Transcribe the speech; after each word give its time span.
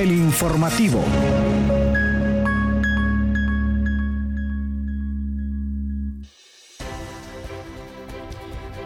el 0.00 0.12
informativo. 0.12 1.04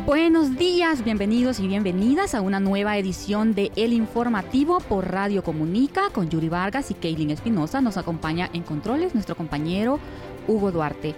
Buenos 0.04 0.56
días, 0.58 1.04
bienvenidos 1.04 1.60
y 1.60 1.68
bienvenidas 1.68 2.34
a 2.34 2.40
una 2.40 2.58
nueva 2.58 2.98
edición 2.98 3.54
de 3.54 3.70
El 3.76 3.92
Informativo 3.92 4.80
por 4.80 5.08
Radio 5.08 5.44
Comunica 5.44 6.10
con 6.10 6.30
Yuri 6.30 6.48
Vargas 6.48 6.90
y 6.90 6.94
Kaylin 6.94 7.30
Espinosa. 7.30 7.80
Nos 7.80 7.96
acompaña 7.96 8.50
en 8.52 8.64
controles 8.64 9.14
nuestro 9.14 9.36
compañero 9.36 10.00
Hugo 10.48 10.72
Duarte. 10.72 11.14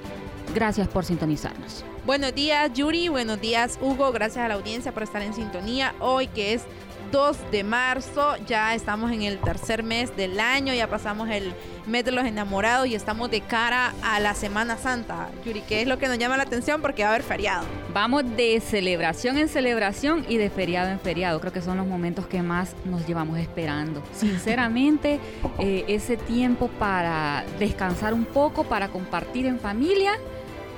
Gracias 0.54 0.88
por 0.88 1.06
sintonizarnos. 1.06 1.86
Buenos 2.04 2.34
días 2.34 2.70
Yuri, 2.74 3.08
buenos 3.08 3.40
días 3.40 3.78
Hugo, 3.80 4.12
gracias 4.12 4.44
a 4.44 4.48
la 4.48 4.54
audiencia 4.54 4.92
por 4.92 5.02
estar 5.02 5.22
en 5.22 5.32
sintonía 5.32 5.94
hoy 6.00 6.28
que 6.28 6.52
es 6.52 6.62
2 7.10 7.50
de 7.50 7.64
marzo, 7.64 8.36
ya 8.46 8.74
estamos 8.74 9.12
en 9.12 9.22
el 9.22 9.38
tercer 9.38 9.82
mes 9.82 10.16
del 10.16 10.40
año, 10.40 10.74
ya 10.74 10.88
pasamos 10.88 11.28
el 11.30 11.54
mes 11.86 12.04
de 12.04 12.12
los 12.12 12.24
enamorados 12.24 12.86
y 12.86 12.94
estamos 12.94 13.30
de 13.30 13.40
cara 13.40 13.94
a 14.02 14.20
la 14.20 14.34
Semana 14.34 14.76
Santa. 14.76 15.28
Yuri, 15.44 15.62
¿qué 15.62 15.82
es 15.82 15.88
lo 15.88 15.98
que 15.98 16.08
nos 16.08 16.18
llama 16.18 16.36
la 16.36 16.42
atención? 16.42 16.82
Porque 16.82 17.02
va 17.02 17.10
a 17.10 17.12
haber 17.12 17.22
feriado. 17.22 17.64
Vamos 17.92 18.24
de 18.36 18.60
celebración 18.60 19.38
en 19.38 19.48
celebración 19.48 20.24
y 20.28 20.36
de 20.36 20.50
feriado 20.50 20.90
en 20.90 21.00
feriado. 21.00 21.40
Creo 21.40 21.52
que 21.52 21.62
son 21.62 21.76
los 21.76 21.86
momentos 21.86 22.26
que 22.26 22.42
más 22.42 22.74
nos 22.84 23.06
llevamos 23.06 23.38
esperando. 23.38 24.02
Sinceramente, 24.12 25.20
eh, 25.58 25.84
ese 25.88 26.16
tiempo 26.16 26.68
para 26.68 27.44
descansar 27.58 28.14
un 28.14 28.24
poco, 28.24 28.64
para 28.64 28.88
compartir 28.88 29.46
en 29.46 29.58
familia 29.58 30.12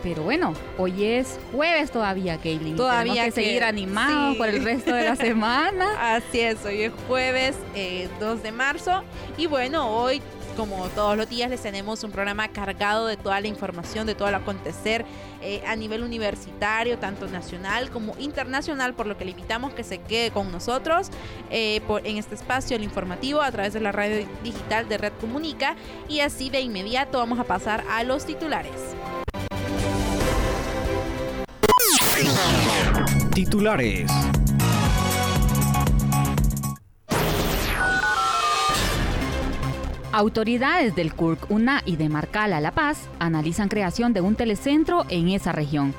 pero 0.02 0.22
bueno, 0.22 0.54
hoy 0.76 1.04
es 1.04 1.38
jueves 1.52 1.90
todavía, 1.90 2.38
Kaylin. 2.38 2.76
Todavía 2.76 3.12
Tenemos 3.14 3.34
que, 3.34 3.42
seguir 3.42 3.64
animados 3.64 4.36
por 4.36 4.48
el 4.48 4.62
resto 4.62 4.94
de 4.94 5.04
la 5.04 5.16
semana. 5.16 6.14
Así 6.14 6.40
es, 6.40 6.64
hoy 6.64 6.82
es 6.82 6.92
jueves 7.06 7.56
2 7.64 7.74
eh, 7.74 8.42
de 8.42 8.52
marzo. 8.52 9.02
Y 9.36 9.46
bueno, 9.46 9.90
hoy 9.90 10.22
como 10.58 10.88
todos 10.88 11.16
los 11.16 11.28
días 11.28 11.50
les 11.50 11.62
tenemos 11.62 12.02
un 12.02 12.10
programa 12.10 12.48
cargado 12.48 13.06
de 13.06 13.16
toda 13.16 13.40
la 13.40 13.46
información, 13.46 14.08
de 14.08 14.16
todo 14.16 14.28
lo 14.32 14.38
acontecer 14.38 15.04
eh, 15.40 15.62
a 15.64 15.76
nivel 15.76 16.02
universitario, 16.02 16.98
tanto 16.98 17.28
nacional 17.28 17.90
como 17.90 18.16
internacional, 18.18 18.92
por 18.92 19.06
lo 19.06 19.16
que 19.16 19.24
le 19.24 19.30
invitamos 19.30 19.72
que 19.72 19.84
se 19.84 19.98
quede 19.98 20.32
con 20.32 20.50
nosotros 20.50 21.10
eh, 21.50 21.80
en 22.02 22.16
este 22.16 22.34
espacio, 22.34 22.76
el 22.76 22.82
informativo, 22.82 23.40
a 23.40 23.52
través 23.52 23.72
de 23.72 23.78
la 23.78 23.92
radio 23.92 24.26
digital 24.42 24.88
de 24.88 24.98
Red 24.98 25.12
Comunica. 25.20 25.76
Y 26.08 26.20
así 26.20 26.50
de 26.50 26.60
inmediato 26.60 27.18
vamos 27.18 27.38
a 27.38 27.44
pasar 27.44 27.84
a 27.88 28.02
los 28.02 28.26
titulares. 28.26 28.96
Titulares. 33.32 34.10
Autoridades 40.10 40.96
del 40.96 41.14
CURC, 41.14 41.48
UNA 41.50 41.82
y 41.84 41.96
de 41.96 42.08
Marcala 42.08 42.60
La 42.60 42.72
Paz 42.72 43.08
analizan 43.20 43.68
creación 43.68 44.12
de 44.14 44.20
un 44.20 44.34
telecentro 44.34 45.04
en 45.08 45.28
esa 45.28 45.52
región. 45.52 45.94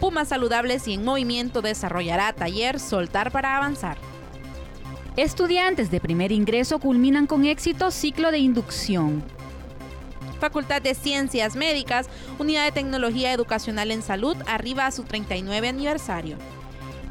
Pumas 0.00 0.28
Saludables 0.28 0.88
y 0.88 0.94
en 0.94 1.04
Movimiento 1.04 1.60
desarrollará 1.60 2.32
taller 2.32 2.80
Soltar 2.80 3.30
para 3.30 3.58
Avanzar. 3.58 3.98
Estudiantes 5.16 5.90
de 5.90 6.00
primer 6.00 6.32
ingreso 6.32 6.78
culminan 6.78 7.26
con 7.26 7.44
éxito 7.44 7.90
ciclo 7.90 8.30
de 8.30 8.38
inducción. 8.38 9.22
Facultad 10.38 10.82
de 10.82 10.94
Ciencias 10.94 11.56
Médicas, 11.56 12.08
Unidad 12.38 12.64
de 12.64 12.72
Tecnología 12.72 13.32
Educacional 13.32 13.90
en 13.90 14.02
Salud, 14.02 14.36
arriba 14.46 14.86
a 14.86 14.90
su 14.90 15.04
39 15.04 15.68
aniversario. 15.68 16.36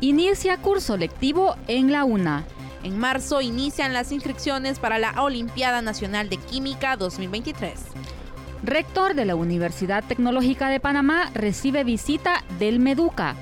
Inicia 0.01 0.57
curso 0.57 0.97
lectivo 0.97 1.55
en 1.67 1.91
la 1.91 2.03
UNA. 2.03 2.45
En 2.83 2.99
marzo 2.99 3.41
inician 3.41 3.93
las 3.93 4.11
inscripciones 4.11 4.77
para 4.77 4.99
la 4.99 5.23
Olimpiada 5.23 5.81
Nacional 5.81 6.29
de 6.29 6.37
Química 6.37 6.97
2023. 6.97 7.73
Rector 8.63 9.13
de 9.13 9.25
la 9.25 9.35
Universidad 9.35 10.03
Tecnológica 10.03 10.69
de 10.69 10.79
Panamá 10.79 11.31
recibe 11.33 11.83
visita 11.83 12.43
del 12.59 12.79
Meduca. 12.79 13.35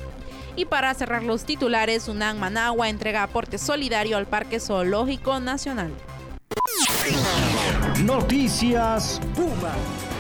Y 0.56 0.66
para 0.66 0.94
cerrar 0.94 1.24
los 1.24 1.46
titulares, 1.46 2.08
UNAM 2.08 2.38
Managua 2.38 2.90
entrega 2.90 3.24
aporte 3.24 3.58
solidario 3.58 4.18
al 4.18 4.28
Parque 4.28 4.59
Zoológico 4.59 5.40
Nacional. 5.40 5.91
Noticias 8.03 9.22
Puma. 9.35 10.10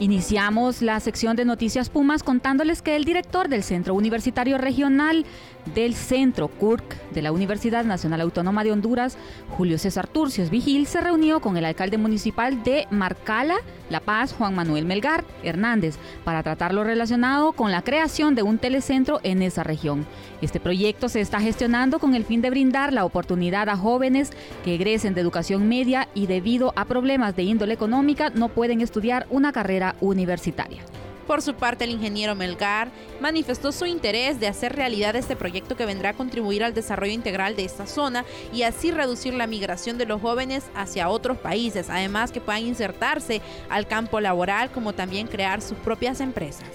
Iniciamos 0.00 0.80
la 0.80 1.00
sección 1.00 1.34
de 1.34 1.44
Noticias 1.44 1.90
Pumas 1.90 2.22
contándoles 2.22 2.82
que 2.82 2.94
el 2.94 3.04
director 3.04 3.48
del 3.48 3.64
Centro 3.64 3.94
Universitario 3.94 4.56
Regional 4.56 5.26
del 5.74 5.94
Centro 5.94 6.48
CURC 6.48 7.10
de 7.10 7.20
la 7.20 7.32
Universidad 7.32 7.84
Nacional 7.84 8.20
Autónoma 8.20 8.62
de 8.62 8.70
Honduras, 8.70 9.18
Julio 9.56 9.76
César 9.76 10.06
Turcios 10.06 10.50
Vigil, 10.50 10.86
se 10.86 11.00
reunió 11.00 11.40
con 11.40 11.56
el 11.56 11.64
alcalde 11.64 11.98
municipal 11.98 12.62
de 12.62 12.86
Marcala, 12.90 13.56
La 13.90 14.00
Paz, 14.00 14.32
Juan 14.32 14.54
Manuel 14.54 14.86
Melgar 14.86 15.24
Hernández, 15.42 15.96
para 16.24 16.42
tratar 16.44 16.72
lo 16.72 16.84
relacionado 16.84 17.52
con 17.52 17.72
la 17.72 17.82
creación 17.82 18.36
de 18.36 18.42
un 18.42 18.58
telecentro 18.58 19.20
en 19.24 19.42
esa 19.42 19.64
región. 19.64 20.06
Este 20.40 20.60
proyecto 20.60 21.08
se 21.08 21.20
está 21.20 21.40
gestionando 21.40 21.98
con 21.98 22.14
el 22.14 22.24
fin 22.24 22.40
de 22.40 22.50
brindar 22.50 22.92
la 22.92 23.04
oportunidad 23.04 23.68
a 23.68 23.76
jóvenes 23.76 24.30
que 24.64 24.76
egresen 24.76 25.14
de 25.14 25.20
educación 25.20 25.68
media 25.68 26.08
y 26.14 26.28
debido 26.28 26.72
a 26.76 26.84
problemas 26.84 27.34
de 27.34 27.42
índole 27.42 27.74
económica 27.74 28.30
no 28.30 28.48
pueden 28.48 28.80
estudiar 28.80 29.26
una 29.30 29.52
carrera 29.52 29.87
universitaria. 30.00 30.82
Por 31.28 31.42
su 31.42 31.52
parte, 31.52 31.84
el 31.84 31.90
ingeniero 31.90 32.34
Melgar 32.34 32.88
manifestó 33.20 33.70
su 33.70 33.84
interés 33.84 34.40
de 34.40 34.48
hacer 34.48 34.74
realidad 34.74 35.14
este 35.14 35.36
proyecto 35.36 35.76
que 35.76 35.84
vendrá 35.84 36.10
a 36.10 36.14
contribuir 36.14 36.64
al 36.64 36.72
desarrollo 36.72 37.12
integral 37.12 37.54
de 37.54 37.66
esta 37.66 37.86
zona 37.86 38.24
y 38.50 38.62
así 38.62 38.92
reducir 38.92 39.34
la 39.34 39.46
migración 39.46 39.98
de 39.98 40.06
los 40.06 40.22
jóvenes 40.22 40.64
hacia 40.74 41.10
otros 41.10 41.36
países, 41.36 41.90
además 41.90 42.32
que 42.32 42.40
puedan 42.40 42.62
insertarse 42.62 43.42
al 43.68 43.86
campo 43.86 44.20
laboral 44.20 44.70
como 44.70 44.94
también 44.94 45.26
crear 45.26 45.60
sus 45.60 45.76
propias 45.76 46.22
empresas. 46.22 46.66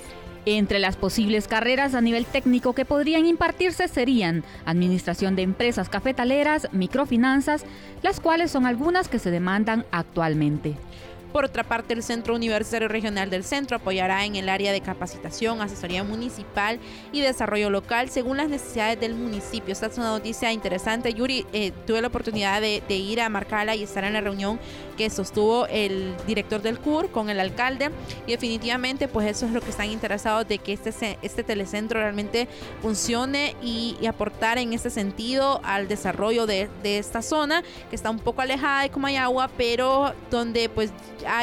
Entre 0.46 0.78
las 0.78 0.98
posibles 0.98 1.48
carreras 1.48 1.96
a 1.96 2.02
nivel 2.02 2.26
técnico 2.26 2.74
que 2.74 2.86
podrían 2.86 3.26
impartirse 3.26 3.88
serían 3.88 4.44
Administración 4.66 5.36
de 5.36 5.42
Empresas 5.42 5.90
Cafetaleras, 5.90 6.68
Microfinanzas, 6.74 7.66
las 8.04 8.20
cuales 8.20 8.52
son 8.52 8.68
algunas 8.68 9.08
que 9.08 9.20
se 9.20 9.32
demandan 9.32 9.86
actualmente. 9.90 10.76
Por 11.34 11.46
otra 11.46 11.64
parte, 11.64 11.96
el 11.96 12.04
Centro 12.04 12.36
Universitario 12.36 12.88
Regional 12.88 13.32
del 13.32 13.44
Centro 13.44 13.78
apoyará 13.78 14.24
en 14.24 14.36
el 14.36 14.50
área 14.50 14.72
de 14.72 14.82
capacitación, 14.82 15.62
asesoría 15.62 16.04
municipal 16.04 16.80
y 17.12 17.22
desarrollo 17.22 17.72
local 17.72 18.12
según 18.12 18.38
las 18.38 18.50
necesidades 18.50 19.00
del 19.00 19.16
municipio. 19.16 19.74
Esta 19.74 19.88
es 19.88 19.98
una 19.98 20.12
noticia 20.12 20.52
interesante. 20.52 21.12
Yuri, 21.12 21.48
eh, 21.52 21.72
tuve 21.88 22.02
la 22.02 22.10
oportunidad 22.10 22.62
de, 22.62 22.84
ir 22.88 23.20
a 23.20 23.30
Marcala 23.30 23.76
y 23.76 23.82
estar 23.82 24.04
en 24.04 24.14
la 24.14 24.22
reunión 24.22 24.60
que 24.94 25.10
sostuvo 25.10 25.68
el 25.68 26.16
director 26.28 26.62
del 26.62 26.80
CUR 26.80 27.10
con 27.10 27.30
el 27.30 27.40
alcalde. 27.40 27.92
Y 28.28 28.32
definitivamente 28.32 29.08
pues 29.08 29.28
eso 29.28 29.46
es 29.46 29.52
lo 29.52 29.62
que 29.62 29.70
están 29.70 29.90
interesados 29.90 30.48
de 30.48 30.58
que 30.58 30.74
este, 30.74 31.18
este 31.22 31.44
telecentro 31.44 32.00
realmente 32.00 32.48
funcione 32.82 33.56
y, 33.62 33.98
aportar 34.04 34.58
en 34.58 34.74
ese 34.74 34.90
sentido 34.90 35.60
al 35.64 35.88
desarrollo 35.88 36.46
de, 36.46 36.70
de 36.84 37.00
esta 37.00 37.22
zona 37.22 37.64
que 37.90 37.96
está 37.96 38.10
un 38.10 38.20
poco 38.20 38.42
alejada 38.42 38.84
de 38.84 38.90
Comayagua 38.90 39.50
pero 39.58 40.14
donde 40.30 40.70
pues 40.70 40.92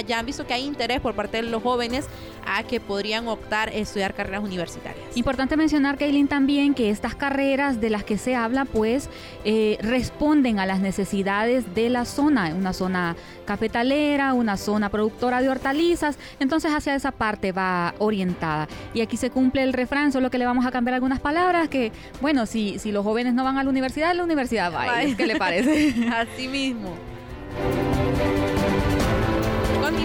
ya 0.07 0.19
han 0.19 0.27
visto 0.27 0.47
que 0.47 0.55
hay 0.55 0.65
interés 0.65 1.01
por 1.01 1.15
parte 1.15 1.39
de 1.39 1.45
los 1.45 1.63
jóvenes 1.63 2.07
a 2.47 2.63
que 2.63 2.81
podrían 2.81 3.29
optar 3.29 3.69
a 3.69 3.73
estudiar 3.73 4.15
carreras 4.15 4.43
universitarias. 4.43 5.05
Importante 5.17 5.57
mencionar, 5.57 5.99
Kaylin, 5.99 6.29
también 6.29 6.75
que 6.75 6.91
estas 6.91 7.15
carreras 7.15 7.81
de 7.81 7.91
las 7.91 8.05
que 8.05 8.19
se 8.19 8.35
habla, 8.35 8.65
pues, 8.65 9.09
eh, 9.45 9.79
responden 9.81 10.59
a 10.59 10.67
las 10.67 10.81
necesidades 10.81 11.75
de 11.75 11.91
la 11.91 12.05
zona, 12.05 12.55
una 12.55 12.73
zona 12.73 13.17
cafetalera, 13.45 14.33
una 14.33 14.57
zona 14.57 14.89
productora 14.89 15.43
de 15.43 15.49
hortalizas, 15.49 16.19
entonces 16.39 16.73
hacia 16.73 16.95
esa 16.95 17.11
parte 17.11 17.53
va 17.53 17.95
orientada. 17.99 18.69
Y 18.95 19.01
aquí 19.01 19.17
se 19.17 19.31
cumple 19.31 19.63
el 19.63 19.73
refrán, 19.73 20.13
solo 20.13 20.31
que 20.31 20.39
le 20.39 20.47
vamos 20.47 20.67
a 20.67 20.71
cambiar 20.71 20.95
algunas 20.95 21.21
palabras, 21.21 21.69
que, 21.69 21.93
bueno, 22.21 22.47
si, 22.47 22.79
si 22.79 22.93
los 22.93 23.05
jóvenes 23.05 23.35
no 23.35 23.45
van 23.45 23.59
a 23.59 23.65
la 23.65 23.71
universidad, 23.71 24.15
la 24.15 24.25
universidad 24.25 24.73
va. 24.73 24.87
¿Qué 25.17 25.27
le 25.27 25.37
parece? 25.37 25.95
Así 26.13 26.49
mismo. 26.49 26.95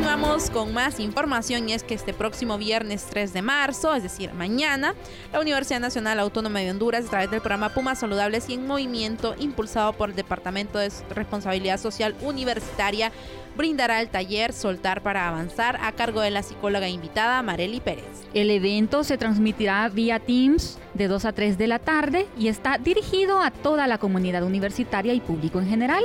Continuamos 0.06 0.52
con 0.52 0.72
más 0.72 1.00
información 1.00 1.68
y 1.68 1.74
es 1.74 1.82
que 1.82 1.96
este 1.96 2.14
próximo 2.14 2.60
viernes 2.60 3.08
3 3.10 3.34
de 3.34 3.42
marzo, 3.42 3.96
es 3.96 4.04
decir, 4.04 4.32
mañana, 4.34 4.94
la 5.34 5.40
Universidad 5.40 5.80
Nacional 5.80 6.20
Autónoma 6.20 6.60
de 6.60 6.70
Honduras, 6.70 7.06
a 7.06 7.10
través 7.10 7.32
del 7.32 7.42
programa 7.42 7.70
Pumas 7.70 7.98
Saludables 7.98 8.48
y 8.48 8.54
en 8.54 8.68
Movimiento, 8.68 9.34
impulsado 9.40 9.94
por 9.94 10.10
el 10.12 10.16
Departamento 10.16 10.78
de 10.78 10.92
Responsabilidad 11.10 11.80
Social 11.80 12.16
Universitaria, 12.22 13.12
brindará 13.58 14.00
el 14.00 14.10
taller 14.10 14.54
Soltar 14.54 15.02
para 15.02 15.28
Avanzar 15.28 15.80
a 15.82 15.92
cargo 15.94 16.22
de 16.22 16.30
la 16.30 16.44
psicóloga 16.44 16.88
invitada 16.88 17.42
Marely 17.42 17.80
Pérez. 17.80 18.06
El 18.36 18.52
evento 18.52 19.04
se 19.04 19.18
transmitirá 19.18 19.90
vía 19.90 20.20
Teams 20.20 20.78
de 20.94 21.08
2 21.08 21.26
a 21.26 21.34
3 21.34 21.58
de 21.58 21.66
la 21.66 21.80
tarde 21.80 22.28
y 22.38 22.48
está 22.50 22.78
dirigido 22.78 23.42
a 23.42 23.50
toda 23.50 23.88
la 23.88 23.98
comunidad 23.98 24.44
universitaria 24.44 25.16
y 25.16 25.20
público 25.20 25.60
en 25.60 25.68
general, 25.68 26.04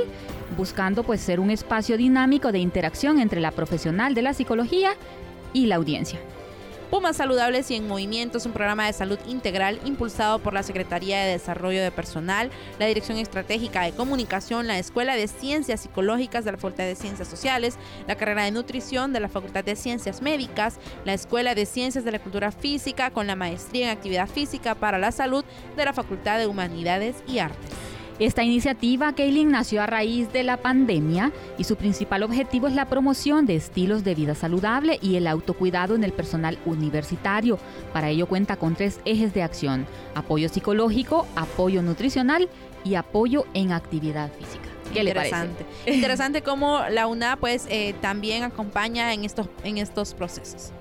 buscando 0.55 1.03
pues 1.03 1.21
ser 1.21 1.39
un 1.39 1.51
espacio 1.51 1.97
dinámico 1.97 2.51
de 2.51 2.59
interacción 2.59 3.19
entre 3.19 3.41
la 3.41 3.51
profesional 3.51 4.13
de 4.13 4.21
la 4.21 4.33
psicología 4.33 4.93
y 5.53 5.67
la 5.67 5.75
audiencia. 5.75 6.19
Pumas 6.91 7.15
Saludables 7.15 7.71
y 7.71 7.75
en 7.75 7.87
Movimiento 7.87 8.37
es 8.37 8.45
un 8.45 8.51
programa 8.51 8.85
de 8.85 8.91
salud 8.91 9.17
integral 9.25 9.79
impulsado 9.85 10.39
por 10.39 10.53
la 10.53 10.61
Secretaría 10.61 11.21
de 11.21 11.31
Desarrollo 11.31 11.81
de 11.81 11.89
Personal, 11.89 12.51
la 12.79 12.85
Dirección 12.85 13.17
Estratégica 13.17 13.83
de 13.83 13.93
Comunicación, 13.93 14.67
la 14.67 14.77
Escuela 14.77 15.15
de 15.15 15.29
Ciencias 15.29 15.79
Psicológicas 15.79 16.43
de 16.43 16.51
la 16.51 16.57
Facultad 16.57 16.83
de 16.83 16.97
Ciencias 16.97 17.29
Sociales, 17.29 17.77
la 18.09 18.15
carrera 18.15 18.43
de 18.43 18.51
Nutrición 18.51 19.13
de 19.13 19.21
la 19.21 19.29
Facultad 19.29 19.63
de 19.63 19.77
Ciencias 19.77 20.21
Médicas, 20.21 20.79
la 21.05 21.13
Escuela 21.13 21.55
de 21.55 21.65
Ciencias 21.65 22.03
de 22.03 22.11
la 22.11 22.19
Cultura 22.19 22.51
Física 22.51 23.09
con 23.11 23.25
la 23.25 23.37
Maestría 23.37 23.85
en 23.85 23.97
Actividad 23.97 24.27
Física 24.27 24.75
para 24.75 24.97
la 24.97 25.13
Salud 25.13 25.45
de 25.77 25.85
la 25.85 25.93
Facultad 25.93 26.39
de 26.39 26.47
Humanidades 26.47 27.23
y 27.25 27.39
Artes. 27.39 27.90
Esta 28.21 28.43
iniciativa, 28.43 29.15
Kaylin, 29.15 29.49
nació 29.49 29.81
a 29.81 29.87
raíz 29.87 30.31
de 30.31 30.43
la 30.43 30.57
pandemia 30.57 31.31
y 31.57 31.63
su 31.63 31.75
principal 31.75 32.21
objetivo 32.21 32.67
es 32.67 32.75
la 32.75 32.85
promoción 32.85 33.47
de 33.47 33.55
estilos 33.55 34.03
de 34.03 34.13
vida 34.13 34.35
saludable 34.35 34.99
y 35.01 35.15
el 35.15 35.25
autocuidado 35.25 35.95
en 35.95 36.03
el 36.03 36.13
personal 36.13 36.59
universitario. 36.67 37.57
Para 37.93 38.09
ello 38.09 38.27
cuenta 38.27 38.57
con 38.57 38.75
tres 38.75 38.99
ejes 39.05 39.33
de 39.33 39.41
acción, 39.41 39.87
apoyo 40.13 40.49
psicológico, 40.49 41.25
apoyo 41.35 41.81
nutricional 41.81 42.47
y 42.83 42.93
apoyo 42.93 43.47
en 43.55 43.71
actividad 43.71 44.31
física. 44.33 44.69
¿Qué 44.93 44.99
Interesante. 44.99 45.65
Interesante 45.87 46.43
cómo 46.43 46.81
la 46.91 47.07
UNA 47.07 47.37
pues 47.37 47.65
eh, 47.71 47.95
también 48.01 48.43
acompaña 48.43 49.15
en 49.15 49.25
estos, 49.25 49.47
en 49.63 49.79
estos 49.79 50.13
procesos. 50.13 50.71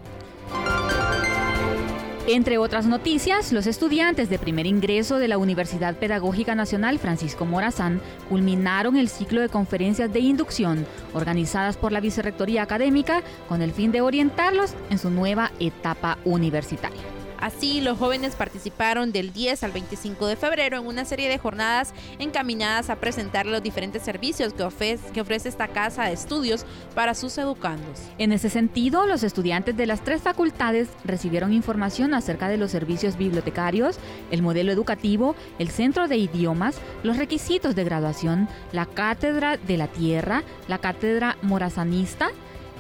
Entre 2.27 2.59
otras 2.59 2.87
noticias, 2.87 3.51
los 3.51 3.67
estudiantes 3.67 4.29
de 4.29 4.39
primer 4.39 4.67
ingreso 4.67 5.19
de 5.19 5.27
la 5.27 5.39
Universidad 5.39 5.97
Pedagógica 5.97 6.55
Nacional 6.55 6.99
Francisco 6.99 7.47
Morazán 7.47 8.01
culminaron 8.29 8.97
el 8.97 9.09
ciclo 9.09 9.41
de 9.41 9.49
conferencias 9.49 10.13
de 10.13 10.21
inducción 10.21 10.87
organizadas 11.15 11.79
por 11.79 11.93
la 11.93 12.01
Vicerrectoría 12.01 12.63
Académica 12.63 13.23
con 13.49 13.63
el 13.63 13.73
fin 13.73 13.91
de 13.91 14.03
orientarlos 14.03 14.75
en 14.91 14.99
su 14.99 15.11
nueva 15.11 15.51
etapa 15.61 16.19
universitaria. 16.25 17.20
Así, 17.41 17.81
los 17.81 17.99
jóvenes 17.99 18.35
participaron 18.37 19.13
del 19.13 19.33
10 19.33 19.65
al 19.65 19.73
25 19.73 20.27
de 20.27 20.37
febrero 20.37 20.79
en 20.79 20.87
una 20.87 21.05
serie 21.05 21.29
de 21.29 21.39
jornadas 21.39 21.95
encaminadas 22.19 22.91
a 22.91 22.97
presentar 22.97 23.47
los 23.47 23.63
diferentes 23.63 24.03
servicios 24.03 24.53
que 24.53 24.63
ofrece, 24.63 25.11
que 25.13 25.21
ofrece 25.21 25.49
esta 25.49 25.69
casa 25.69 26.05
de 26.05 26.13
estudios 26.13 26.67
para 26.95 27.15
sus 27.15 27.39
educandos. 27.39 28.01
En 28.19 28.33
ese 28.33 28.51
sentido, 28.51 29.07
los 29.07 29.23
estudiantes 29.23 29.77
de 29.77 29.87
las 29.87 30.05
tres 30.05 30.21
facultades 30.23 30.89
recibieron 31.05 31.53
información 31.53 32.13
acerca 32.13 32.49
de 32.49 32.59
los 32.59 32.71
servicios 32.71 33.17
bibliotecarios, 33.17 33.99
el 34.31 34.43
modelo 34.43 34.71
educativo, 34.71 35.35
el 35.59 35.71
centro 35.71 36.09
de 36.09 36.19
idiomas, 36.19 36.77
los 37.03 37.17
requisitos 37.17 37.75
de 37.75 37.85
graduación, 37.85 38.49
la 38.73 38.87
cátedra 38.87 39.57
de 39.57 39.77
la 39.77 39.89
tierra, 39.89 40.43
la 40.69 40.79
cátedra 40.79 41.37
morazanista, 41.43 42.31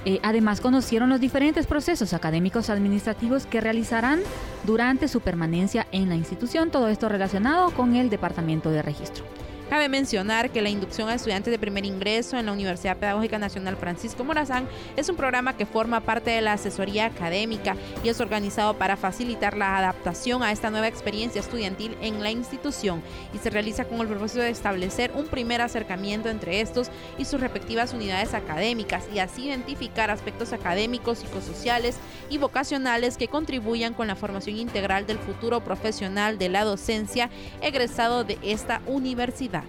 eh, 0.05 0.19
además, 0.23 0.61
conocieron 0.61 1.11
los 1.11 1.21
diferentes 1.21 1.67
procesos 1.67 2.15
académicos 2.15 2.71
administrativos 2.71 3.47
que 3.47 3.61
realizarán 3.61 4.21
durante 4.65 5.09
su 5.09 5.21
permanencia 5.21 5.87
en 5.93 6.09
la 6.09 6.15
institución, 6.15 6.71
todo 6.71 6.89
esto 6.89 7.09
relacionado 7.09 7.71
con 7.71 7.97
el 7.97 8.11
Departamento 8.11 8.71
de 8.71 8.83
Registro. 8.83 9.40
Cabe 9.71 9.89
mencionar 9.89 10.51
que 10.51 10.63
la 10.63 10.69
inducción 10.69 11.09
a 11.09 11.15
estudiantes 11.15 11.53
de 11.53 11.57
primer 11.57 11.87
ingreso 11.87 12.37
en 12.37 12.47
la 12.47 12.53
Universidad 12.53 12.97
Pedagógica 12.97 13.39
Nacional 13.39 13.77
Francisco 13.77 14.25
Morazán 14.25 14.69
es 14.97 15.09
un 15.09 15.15
programa 15.15 15.57
que 15.57 15.65
forma 15.65 16.01
parte 16.01 16.33
de 16.33 16.41
la 16.41 16.55
asesoría 16.55 17.07
académica 17.07 17.77
y 18.03 18.09
es 18.09 18.21
organizado 18.21 18.75
para 18.75 18.97
facilitar 18.97 19.57
la 19.57 19.79
adaptación 19.79 20.43
a 20.43 20.51
esta 20.51 20.71
nueva 20.71 20.89
experiencia 20.89 21.39
estudiantil 21.39 21.97
en 22.01 22.21
la 22.21 22.33
institución 22.33 23.01
y 23.33 23.39
se 23.39 23.49
realiza 23.49 23.85
con 23.85 24.01
el 24.01 24.09
propósito 24.09 24.43
de 24.43 24.51
establecer 24.51 25.13
un 25.15 25.29
primer 25.29 25.61
acercamiento 25.61 26.31
entre 26.31 26.61
estos 26.61 26.89
y 27.17 27.25
sus 27.25 27.41
respectivas 27.41 27.95
unidades 27.95 28.35
académicas 28.35 29.05
y 29.15 29.21
así 29.21 29.47
identificar 29.47 30.11
aspectos 30.11 30.53
académicos, 30.53 31.21
psicosociales 31.21 31.95
y 32.29 32.39
vocacionales 32.39 33.17
que 33.17 33.29
contribuyan 33.29 33.95
con 33.95 34.09
la 34.09 34.17
formación 34.17 34.57
integral 34.57 35.07
del 35.07 35.19
futuro 35.21 35.61
profesional 35.61 36.39
de 36.39 36.49
la 36.49 36.65
docencia 36.65 37.31
egresado 37.63 38.25
de 38.25 38.37
esta 38.43 38.83
universidad. 38.87 39.60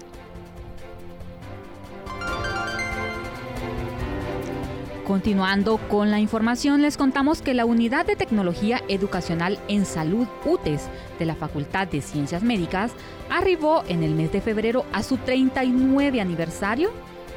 Continuando 5.06 5.78
con 5.90 6.10
la 6.10 6.20
información, 6.20 6.82
les 6.82 6.96
contamos 6.96 7.42
que 7.42 7.54
la 7.54 7.66
Unidad 7.66 8.06
de 8.06 8.16
Tecnología 8.16 8.82
Educacional 8.88 9.60
en 9.68 9.86
Salud 9.86 10.28
UTES 10.46 10.88
de 11.20 11.26
la 11.26 11.36
Facultad 11.36 11.88
de 11.88 12.02
Ciencias 12.02 12.44
Médicas 12.44 12.94
arribó 13.30 13.84
en 13.90 14.04
el 14.04 14.16
mes 14.16 14.32
de 14.32 14.42
febrero 14.42 14.86
a 14.94 15.04
su 15.04 15.18
39 15.18 16.22
aniversario, 16.22 16.92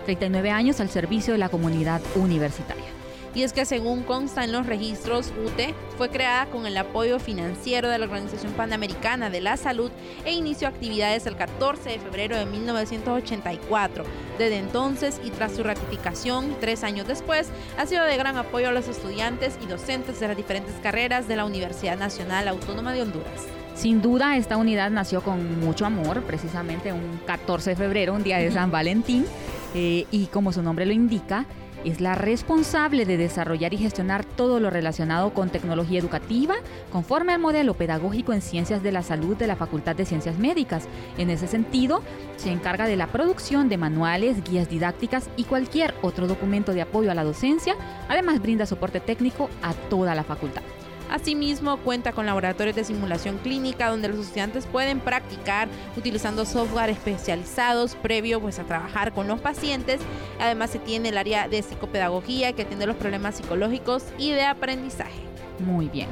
39 0.05 0.51
años 0.51 0.79
al 0.79 0.89
servicio 0.89 1.33
de 1.33 1.39
la 1.39 1.49
comunidad 1.49 2.01
universitaria 2.15 3.04
y 3.34 3.42
es 3.42 3.52
que 3.52 3.64
según 3.64 4.02
consta 4.02 4.44
en 4.44 4.52
los 4.52 4.66
registros, 4.66 5.32
UTE 5.44 5.75
fue 5.96 6.08
creada 6.08 6.46
con 6.46 6.66
el 6.66 6.76
apoyo 6.76 7.19
financiero 7.19 7.88
de 7.88 7.98
la 7.98 8.04
Organización 8.04 8.52
Panamericana 8.52 9.31
de 9.31 9.40
la 9.40 9.56
Salud 9.56 9.90
e 10.25 10.32
inició 10.32 10.69
actividades 10.69 11.26
el 11.26 11.36
14 11.36 11.90
de 11.90 11.98
febrero 11.98 12.36
de 12.36 12.46
1984. 12.46 14.04
Desde 14.38 14.58
entonces 14.58 15.20
y 15.25 15.31
tras 15.31 15.56
su 15.56 15.62
ratificación, 15.62 16.56
tres 16.60 16.84
años 16.84 17.06
después, 17.06 17.48
ha 17.78 17.86
sido 17.86 18.04
de 18.04 18.16
gran 18.16 18.36
apoyo 18.36 18.69
a 18.69 18.72
los 18.72 18.88
estudiantes 18.88 19.58
y 19.62 19.66
docentes 19.66 20.20
de 20.20 20.28
las 20.28 20.36
diferentes 20.36 20.75
carreras 20.82 21.28
de 21.28 21.36
la 21.36 21.44
Universidad 21.44 21.98
Nacional 21.98 22.48
Autónoma 22.48 22.92
de 22.92 23.02
Honduras. 23.02 23.42
Sin 23.75 24.00
duda, 24.00 24.36
esta 24.36 24.56
unidad 24.56 24.90
nació 24.90 25.22
con 25.22 25.60
mucho 25.60 25.84
amor, 25.84 26.22
precisamente 26.22 26.92
un 26.92 27.20
14 27.26 27.70
de 27.70 27.76
febrero, 27.76 28.14
un 28.14 28.22
día 28.22 28.38
de 28.38 28.52
San 28.52 28.70
Valentín, 28.72 29.26
eh, 29.75 30.06
y 30.12 30.26
como 30.26 30.52
su 30.52 30.62
nombre 30.62 30.86
lo 30.86 30.92
indica, 30.92 31.46
es 31.84 32.00
la 32.00 32.14
responsable 32.14 33.04
de 33.04 33.16
desarrollar 33.16 33.75
y 33.75 33.78
gestionar 33.78 34.25
todo 34.25 34.60
lo 34.60 34.70
relacionado 34.70 35.32
con 35.34 35.50
tecnología 35.50 35.98
educativa 36.00 36.54
conforme 36.90 37.32
al 37.32 37.40
modelo 37.40 37.75
pedagógico 37.75 38.32
en 38.32 38.42
ciencias 38.42 38.82
de 38.82 38.92
la 38.92 39.02
salud 39.02 39.36
de 39.36 39.46
la 39.46 39.56
Facultad 39.56 39.96
de 39.96 40.06
Ciencias 40.06 40.38
Médicas. 40.38 40.88
En 41.19 41.31
ese 41.31 41.46
sentido, 41.46 42.02
se 42.36 42.50
encarga 42.50 42.86
de 42.86 42.96
la 42.96 43.08
producción 43.08 43.69
de 43.69 43.76
manuales, 43.76 44.42
guías 44.44 44.69
didácticas 44.69 45.28
y 45.36 45.44
cualquier 45.44 45.94
otro 46.02 46.26
documento 46.26 46.72
de 46.72 46.82
apoyo 46.82 47.10
a 47.10 47.14
la 47.14 47.25
docencia. 47.25 47.76
Además, 48.08 48.40
brinda 48.40 48.66
soporte 48.66 49.00
técnico 49.00 49.50
a 49.62 49.75
toda 49.75 50.14
la 50.14 50.25
facultad. 50.25 50.62
Asimismo, 51.11 51.77
cuenta 51.79 52.12
con 52.12 52.27
laboratorios 52.27 52.77
de 52.77 52.85
simulación 52.85 53.39
clínica 53.39 53.89
donde 53.89 54.09
los 54.09 54.19
estudiantes 54.19 54.67
pueden 54.67 55.01
practicar 55.01 55.69
utilizando 55.97 56.45
software 56.45 56.91
especializados 56.91 57.95
previo 57.97 58.41
pues, 58.41 58.59
a 58.59 58.65
trabajar 58.65 59.12
con 59.12 59.29
los 59.29 59.41
pacientes. 59.41 60.01
Además, 60.41 60.71
se 60.71 60.79
tiene 60.79 61.11
el 61.11 61.19
área 61.19 61.49
de 61.49 61.62
psicopedagogía 61.62 62.53
que 62.53 62.62
atiende 62.62 62.87
los 62.87 62.97
problemas 62.97 63.37
psicológicos 63.37 64.05
y 64.19 64.33
de 64.33 64.45
aprendizaje. 64.45 65.21
Muy 65.61 65.89
bien. 65.89 66.09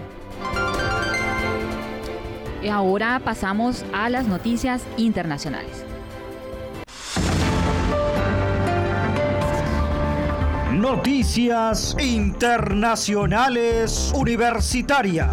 Ahora 2.70 3.20
pasamos 3.24 3.84
a 3.92 4.08
las 4.08 4.26
noticias 4.26 4.84
internacionales. 4.96 5.84
Noticias 10.82 11.96
Internacionales 12.00 14.12
Universitaria. 14.16 15.32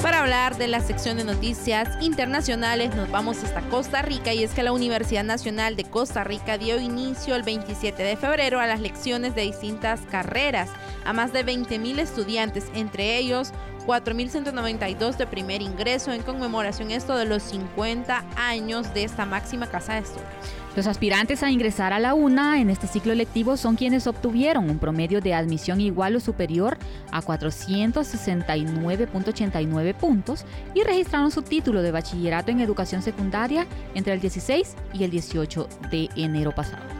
Para 0.00 0.20
hablar 0.20 0.56
de 0.56 0.68
la 0.68 0.80
sección 0.80 1.16
de 1.16 1.24
noticias 1.24 1.88
internacionales 2.00 2.94
nos 2.94 3.10
vamos 3.10 3.42
hasta 3.42 3.68
Costa 3.68 4.02
Rica 4.02 4.32
y 4.34 4.44
es 4.44 4.52
que 4.52 4.62
la 4.62 4.70
Universidad 4.70 5.24
Nacional 5.24 5.74
de 5.74 5.82
Costa 5.82 6.22
Rica 6.22 6.58
dio 6.58 6.78
inicio 6.78 7.34
el 7.34 7.42
27 7.42 8.04
de 8.04 8.16
febrero 8.16 8.60
a 8.60 8.68
las 8.68 8.78
lecciones 8.78 9.34
de 9.34 9.42
distintas 9.42 10.02
carreras 10.12 10.70
a 11.04 11.12
más 11.12 11.32
de 11.32 11.44
20.000 11.44 11.98
estudiantes, 11.98 12.66
entre 12.72 13.18
ellos 13.18 13.52
4.192 13.86 15.16
de 15.16 15.26
primer 15.26 15.62
ingreso 15.62 16.12
en 16.12 16.22
conmemoración 16.22 16.90
esto 16.90 17.16
de 17.16 17.24
los 17.24 17.42
50 17.44 18.24
años 18.36 18.92
de 18.92 19.04
esta 19.04 19.24
máxima 19.24 19.68
casa 19.68 19.94
de 19.94 20.00
estudios. 20.00 20.26
Los 20.76 20.86
aspirantes 20.86 21.42
a 21.42 21.50
ingresar 21.50 21.94
a 21.94 21.98
la 21.98 22.12
UNA 22.12 22.60
en 22.60 22.68
este 22.68 22.86
ciclo 22.86 23.14
lectivo 23.14 23.56
son 23.56 23.76
quienes 23.76 24.06
obtuvieron 24.06 24.68
un 24.68 24.78
promedio 24.78 25.22
de 25.22 25.32
admisión 25.32 25.80
igual 25.80 26.16
o 26.16 26.20
superior 26.20 26.76
a 27.12 27.22
469.89 27.22 29.94
puntos 29.94 30.44
y 30.74 30.82
registraron 30.82 31.30
su 31.30 31.40
título 31.40 31.80
de 31.80 31.92
bachillerato 31.92 32.50
en 32.50 32.60
educación 32.60 33.00
secundaria 33.00 33.66
entre 33.94 34.12
el 34.12 34.20
16 34.20 34.76
y 34.92 35.04
el 35.04 35.10
18 35.10 35.66
de 35.90 36.10
enero 36.14 36.54
pasado. 36.54 36.95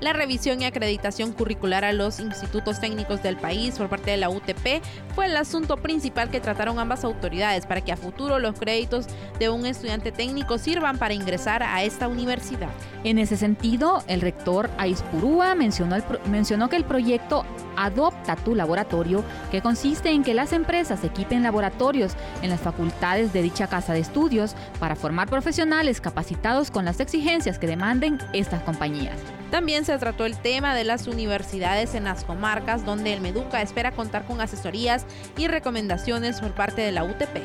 La 0.00 0.14
revisión 0.14 0.62
y 0.62 0.64
acreditación 0.64 1.32
curricular 1.32 1.84
a 1.84 1.92
los 1.92 2.20
institutos 2.20 2.80
técnicos 2.80 3.22
del 3.22 3.36
país 3.36 3.76
por 3.76 3.90
parte 3.90 4.10
de 4.10 4.16
la 4.16 4.30
UTP 4.30 4.82
fue 5.14 5.26
el 5.26 5.36
asunto 5.36 5.76
principal 5.76 6.30
que 6.30 6.40
trataron 6.40 6.78
ambas 6.78 7.04
autoridades 7.04 7.66
para 7.66 7.82
que 7.82 7.92
a 7.92 7.98
futuro 7.98 8.38
los 8.38 8.58
créditos 8.58 9.06
de 9.38 9.50
un 9.50 9.66
estudiante 9.66 10.10
técnico 10.10 10.56
sirvan 10.56 10.96
para 10.96 11.12
ingresar 11.12 11.62
a 11.62 11.82
esta 11.82 12.08
universidad. 12.08 12.70
En 13.04 13.18
ese 13.18 13.36
sentido, 13.36 14.02
el 14.06 14.22
rector 14.22 14.70
Aispurúa 14.78 15.54
mencionó, 15.54 15.96
mencionó 16.30 16.70
que 16.70 16.76
el 16.76 16.84
proyecto 16.84 17.44
Adopta 17.80 18.36
tu 18.36 18.54
laboratorio, 18.54 19.24
que 19.50 19.62
consiste 19.62 20.10
en 20.10 20.22
que 20.22 20.34
las 20.34 20.52
empresas 20.52 21.02
equipen 21.02 21.42
laboratorios 21.42 22.12
en 22.42 22.50
las 22.50 22.60
facultades 22.60 23.32
de 23.32 23.40
dicha 23.40 23.68
casa 23.68 23.94
de 23.94 24.00
estudios 24.00 24.54
para 24.78 24.96
formar 24.96 25.30
profesionales 25.30 26.02
capacitados 26.02 26.70
con 26.70 26.84
las 26.84 27.00
exigencias 27.00 27.58
que 27.58 27.66
demanden 27.66 28.18
estas 28.34 28.62
compañías. 28.64 29.16
También 29.50 29.86
se 29.86 29.96
trató 29.96 30.26
el 30.26 30.36
tema 30.36 30.74
de 30.74 30.84
las 30.84 31.06
universidades 31.06 31.94
en 31.94 32.04
las 32.04 32.24
comarcas, 32.24 32.84
donde 32.84 33.14
el 33.14 33.22
Meduca 33.22 33.62
espera 33.62 33.92
contar 33.92 34.26
con 34.26 34.42
asesorías 34.42 35.06
y 35.38 35.48
recomendaciones 35.48 36.38
por 36.40 36.52
parte 36.52 36.82
de 36.82 36.92
la 36.92 37.04
UTP. 37.04 37.38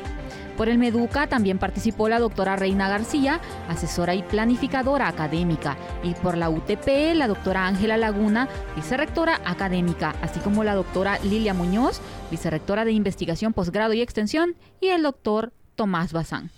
Por 0.56 0.68
el 0.70 0.78
Meduca 0.78 1.26
también 1.26 1.58
participó 1.58 2.08
la 2.08 2.18
doctora 2.18 2.56
Reina 2.56 2.88
García, 2.88 3.40
asesora 3.68 4.14
y 4.14 4.22
planificadora 4.22 5.06
académica, 5.08 5.76
y 6.02 6.14
por 6.14 6.36
la 6.38 6.48
UTP 6.48 7.14
la 7.14 7.28
doctora 7.28 7.66
Ángela 7.66 7.96
Laguna, 7.98 8.48
vicerrectora 8.74 9.40
académica, 9.44 10.14
así 10.22 10.40
como 10.40 10.64
la 10.64 10.74
doctora 10.74 11.18
Lilia 11.18 11.52
Muñoz, 11.52 12.00
vicerrectora 12.30 12.84
de 12.86 12.92
investigación, 12.92 13.52
posgrado 13.52 13.92
y 13.92 14.00
extensión, 14.00 14.56
y 14.80 14.88
el 14.88 15.02
doctor 15.02 15.52
Tomás 15.74 16.12
Bazán. 16.12 16.50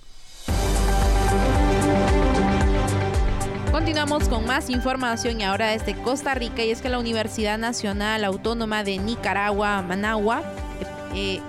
Continuamos 3.72 4.28
con 4.28 4.46
más 4.46 4.70
información 4.70 5.40
y 5.40 5.44
ahora 5.44 5.68
desde 5.68 5.94
Costa 5.94 6.34
Rica 6.34 6.64
y 6.64 6.70
es 6.70 6.80
que 6.80 6.88
la 6.88 6.98
Universidad 6.98 7.58
Nacional 7.58 8.24
Autónoma 8.24 8.82
de 8.82 8.98
Nicaragua, 8.98 9.82
Managua, 9.82 10.42
eh, 11.14 11.40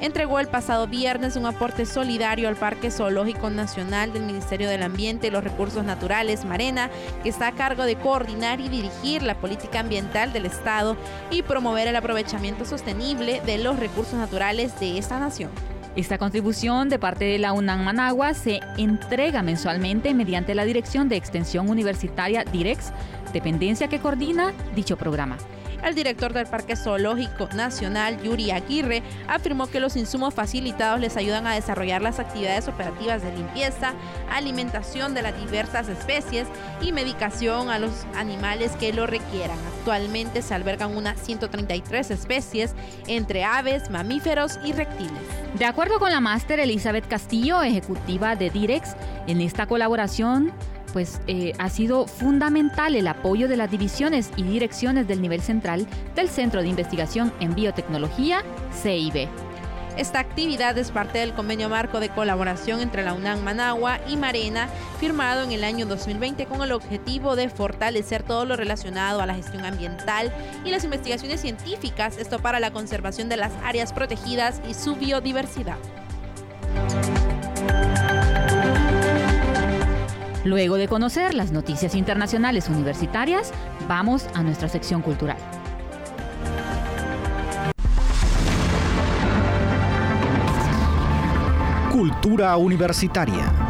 entregó 0.00 0.38
el 0.40 0.48
pasado 0.48 0.86
viernes 0.86 1.36
un 1.36 1.46
aporte 1.46 1.86
solidario 1.86 2.48
al 2.48 2.56
Parque 2.56 2.90
Zoológico 2.90 3.50
Nacional 3.50 4.12
del 4.12 4.24
Ministerio 4.24 4.68
del 4.68 4.82
Ambiente 4.82 5.26
y 5.26 5.30
los 5.30 5.44
Recursos 5.44 5.84
Naturales, 5.84 6.44
Marena, 6.44 6.90
que 7.22 7.28
está 7.28 7.48
a 7.48 7.52
cargo 7.52 7.84
de 7.84 7.96
coordinar 7.96 8.60
y 8.60 8.68
dirigir 8.68 9.22
la 9.22 9.34
política 9.34 9.80
ambiental 9.80 10.32
del 10.32 10.46
Estado 10.46 10.96
y 11.30 11.42
promover 11.42 11.88
el 11.88 11.96
aprovechamiento 11.96 12.64
sostenible 12.64 13.40
de 13.44 13.58
los 13.58 13.78
recursos 13.78 14.14
naturales 14.14 14.78
de 14.80 14.98
esta 14.98 15.18
nación. 15.18 15.50
Esta 15.96 16.18
contribución 16.18 16.88
de 16.88 16.98
parte 17.00 17.24
de 17.24 17.38
la 17.38 17.52
UNAM 17.52 17.82
Managua 17.82 18.32
se 18.34 18.60
entrega 18.76 19.42
mensualmente 19.42 20.14
mediante 20.14 20.54
la 20.54 20.64
Dirección 20.64 21.08
de 21.08 21.16
Extensión 21.16 21.68
Universitaria 21.68 22.44
DIREX, 22.44 22.92
dependencia 23.32 23.88
que 23.88 23.98
coordina 23.98 24.52
dicho 24.76 24.96
programa. 24.96 25.38
El 25.84 25.94
director 25.94 26.32
del 26.32 26.46
Parque 26.46 26.76
Zoológico 26.76 27.48
Nacional, 27.54 28.20
Yuri 28.22 28.50
Aguirre, 28.50 29.02
afirmó 29.26 29.68
que 29.68 29.80
los 29.80 29.96
insumos 29.96 30.34
facilitados 30.34 31.00
les 31.00 31.16
ayudan 31.16 31.46
a 31.46 31.54
desarrollar 31.54 32.02
las 32.02 32.18
actividades 32.18 32.68
operativas 32.68 33.22
de 33.22 33.32
limpieza, 33.34 33.94
alimentación 34.30 35.14
de 35.14 35.22
las 35.22 35.38
diversas 35.38 35.88
especies 35.88 36.48
y 36.82 36.92
medicación 36.92 37.70
a 37.70 37.78
los 37.78 37.92
animales 38.16 38.72
que 38.72 38.92
lo 38.92 39.06
requieran. 39.06 39.56
Actualmente 39.78 40.42
se 40.42 40.54
albergan 40.54 40.96
unas 40.96 41.20
133 41.20 42.10
especies 42.10 42.74
entre 43.06 43.44
aves, 43.44 43.88
mamíferos 43.88 44.58
y 44.64 44.72
reptiles. 44.72 45.12
De 45.58 45.64
acuerdo 45.64 45.98
con 45.98 46.10
la 46.10 46.20
máster 46.20 46.60
Elizabeth 46.60 47.08
Castillo, 47.08 47.62
ejecutiva 47.62 48.36
de 48.36 48.50
Direx, 48.50 48.94
en 49.26 49.40
esta 49.40 49.66
colaboración 49.66 50.52
pues 50.92 51.20
eh, 51.26 51.52
ha 51.58 51.68
sido 51.68 52.06
fundamental 52.06 52.94
el 52.94 53.06
apoyo 53.08 53.48
de 53.48 53.56
las 53.56 53.70
divisiones 53.70 54.30
y 54.36 54.42
direcciones 54.42 55.06
del 55.08 55.22
nivel 55.22 55.40
central 55.40 55.86
del 56.14 56.28
Centro 56.28 56.62
de 56.62 56.68
Investigación 56.68 57.32
en 57.40 57.54
Biotecnología, 57.54 58.42
CIB. 58.82 59.28
Esta 59.98 60.20
actividad 60.20 60.78
es 60.78 60.92
parte 60.92 61.18
del 61.18 61.34
convenio 61.34 61.68
marco 61.68 61.98
de 61.98 62.08
colaboración 62.08 62.80
entre 62.80 63.02
la 63.02 63.14
UNAM 63.14 63.42
Managua 63.42 63.98
y 64.08 64.16
Marena, 64.16 64.68
firmado 65.00 65.42
en 65.42 65.50
el 65.50 65.64
año 65.64 65.86
2020 65.86 66.46
con 66.46 66.62
el 66.62 66.70
objetivo 66.70 67.34
de 67.34 67.48
fortalecer 67.48 68.22
todo 68.22 68.44
lo 68.44 68.54
relacionado 68.54 69.20
a 69.20 69.26
la 69.26 69.34
gestión 69.34 69.64
ambiental 69.64 70.32
y 70.64 70.70
las 70.70 70.84
investigaciones 70.84 71.40
científicas, 71.40 72.16
esto 72.16 72.38
para 72.38 72.60
la 72.60 72.70
conservación 72.70 73.28
de 73.28 73.38
las 73.38 73.52
áreas 73.64 73.92
protegidas 73.92 74.62
y 74.68 74.74
su 74.74 74.94
biodiversidad. 74.94 75.78
Luego 80.48 80.76
de 80.76 80.88
conocer 80.88 81.34
las 81.34 81.52
noticias 81.52 81.94
internacionales 81.94 82.70
universitarias, 82.70 83.52
vamos 83.86 84.26
a 84.32 84.42
nuestra 84.42 84.66
sección 84.70 85.02
cultural. 85.02 85.36
Cultura 91.92 92.56
universitaria. 92.56 93.67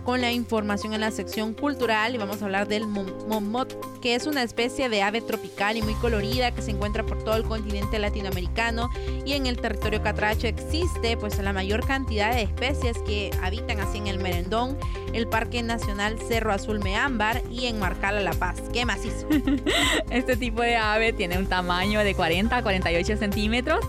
Con 0.00 0.20
la 0.20 0.32
información 0.32 0.94
en 0.94 1.00
la 1.00 1.10
sección 1.10 1.54
cultural 1.54 2.14
y 2.14 2.18
vamos 2.18 2.42
a 2.42 2.44
hablar 2.46 2.68
del 2.68 2.86
momot, 2.86 4.00
que 4.00 4.14
es 4.14 4.26
una 4.26 4.42
especie 4.42 4.88
de 4.88 5.02
ave 5.02 5.20
tropical 5.20 5.76
y 5.76 5.82
muy 5.82 5.94
colorida 5.94 6.52
que 6.52 6.62
se 6.62 6.70
encuentra 6.70 7.04
por 7.04 7.22
todo 7.22 7.36
el 7.36 7.44
continente 7.44 7.98
latinoamericano 7.98 8.90
y 9.24 9.34
en 9.34 9.46
el 9.46 9.58
territorio 9.58 10.02
catracho 10.02 10.46
existe 10.46 11.16
pues 11.16 11.38
la 11.38 11.52
mayor 11.52 11.86
cantidad 11.86 12.32
de 12.32 12.42
especies 12.42 12.98
que 13.06 13.30
habitan 13.42 13.80
así 13.80 13.98
en 13.98 14.06
el 14.06 14.18
Merendón, 14.18 14.78
el 15.12 15.26
Parque 15.28 15.62
Nacional 15.62 16.18
Cerro 16.26 16.52
Azul 16.52 16.80
Meámbar 16.80 17.42
y 17.50 17.66
en 17.66 17.78
Marcala 17.78 18.20
La 18.20 18.32
Paz. 18.32 18.62
¿Qué 18.72 18.84
macizo? 18.84 19.26
este 20.10 20.36
tipo 20.36 20.62
de 20.62 20.76
ave 20.76 21.12
tiene 21.12 21.38
un 21.38 21.46
tamaño 21.46 22.00
de 22.00 22.14
40 22.14 22.56
a 22.56 22.62
48 22.62 23.16
centímetros 23.16 23.84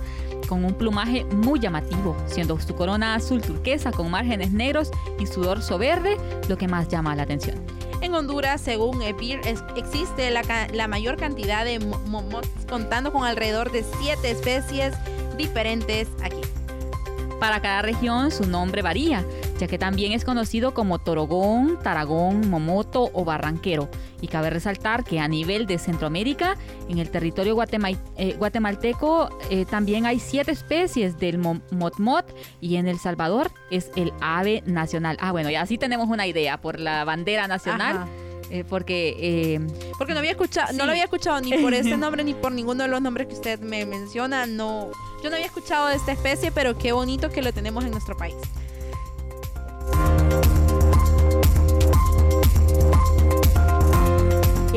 con 0.47 0.65
un 0.65 0.73
plumaje 0.73 1.25
muy 1.25 1.59
llamativo, 1.59 2.15
siendo 2.25 2.59
su 2.59 2.75
corona 2.75 3.15
azul 3.15 3.41
turquesa 3.41 3.91
con 3.91 4.09
márgenes 4.11 4.51
negros 4.51 4.91
y 5.19 5.27
su 5.27 5.41
dorso 5.41 5.77
verde 5.77 6.17
lo 6.47 6.57
que 6.57 6.67
más 6.67 6.87
llama 6.87 7.15
la 7.15 7.23
atención. 7.23 7.57
En 8.01 8.13
Honduras, 8.13 8.61
según 8.61 9.01
EPIR, 9.01 9.41
existe 9.75 10.29
la, 10.29 10.87
mayor 10.87 11.17
cantidad 11.17 11.65
de 11.65 11.79
momots, 11.79 12.47
contando 12.69 13.11
con 13.11 13.23
alrededor 13.23 13.71
de 13.71 13.83
siete 13.99 14.31
especies 14.31 14.93
diferentes 15.37 16.07
aquí. 16.21 16.41
Para 17.39 17.61
cada 17.61 17.81
región 17.81 18.31
su 18.31 18.45
nombre 18.45 18.81
varía, 18.81 19.25
ya 19.57 19.67
que 19.67 19.77
también 19.77 20.11
es 20.11 20.23
conocido 20.23 20.73
como 20.73 20.99
torogón, 20.99 21.79
taragón, 21.81 22.49
momoto 22.49 23.09
o 23.13 23.25
barranquero. 23.25 23.89
Y 24.21 24.27
cabe 24.27 24.49
resaltar 24.49 25.03
que 25.03 25.19
a 25.19 25.27
nivel 25.27 25.67
de 25.67 25.77
Centroamérica, 25.77 26.57
en 26.89 26.99
el 26.99 27.09
territorio 27.09 27.57
eh, 28.17 28.35
guatemalteco, 28.37 29.29
eh, 29.49 29.65
también 29.65 30.05
hay 30.05 30.19
siete 30.19 30.51
especies 30.51 31.19
del 31.19 31.37
motmot 31.37 32.25
y 32.61 32.77
en 32.77 32.87
El 32.87 32.99
Salvador 32.99 33.51
es 33.71 33.91
el 33.95 34.13
ave 34.21 34.63
nacional. 34.65 35.17
Ah, 35.19 35.31
bueno, 35.31 35.49
y 35.49 35.55
así 35.55 35.77
tenemos 35.77 36.09
una 36.09 36.27
idea 36.27 36.59
por 36.59 36.79
la 36.79 37.03
bandera 37.03 37.47
nacional. 37.47 38.07
Eh, 38.49 38.63
porque 38.63 39.59
porque 39.97 40.13
no 40.13 40.19
había 40.19 40.31
escuchado 40.31 40.71
no 40.71 40.85
lo 40.85 40.91
había 40.91 41.03
escuchado 41.03 41.41
ni 41.41 41.51
por 41.57 41.73
ese 41.73 41.97
nombre 41.97 42.23
ni 42.23 42.33
por 42.33 42.53
ninguno 42.53 42.83
de 42.83 42.87
los 42.87 43.01
nombres 43.01 43.27
que 43.27 43.33
usted 43.33 43.59
me 43.59 43.85
menciona 43.85 44.45
no 44.45 44.89
yo 45.23 45.29
no 45.29 45.35
había 45.35 45.47
escuchado 45.47 45.87
de 45.87 45.95
esta 45.95 46.11
especie, 46.11 46.51
pero 46.51 46.77
qué 46.77 46.91
bonito 46.91 47.29
que 47.29 47.41
lo 47.41 47.51
tenemos 47.51 47.83
en 47.83 47.91
nuestro 47.91 48.15
país. 48.15 48.35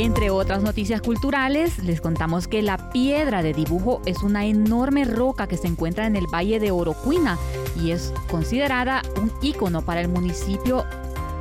Entre 0.03 0.31
otras 0.31 0.63
noticias 0.63 1.03
culturales, 1.03 1.79
les 1.85 2.01
contamos 2.01 2.49
que 2.49 2.63
la 2.63 2.91
piedra 2.91 3.43
de 3.43 3.53
dibujo 3.53 4.01
es 4.07 4.23
una 4.23 4.47
enorme 4.47 5.05
roca 5.05 5.47
que 5.47 5.59
se 5.59 5.67
encuentra 5.67 6.07
en 6.07 6.17
el 6.17 6.25
Valle 6.27 6.59
de 6.59 6.71
Orocuina 6.71 7.37
y 7.79 7.91
es 7.91 8.15
considerada 8.31 9.03
un 9.21 9.31
ícono 9.43 9.83
para 9.83 10.01
el 10.01 10.09
municipio 10.09 10.87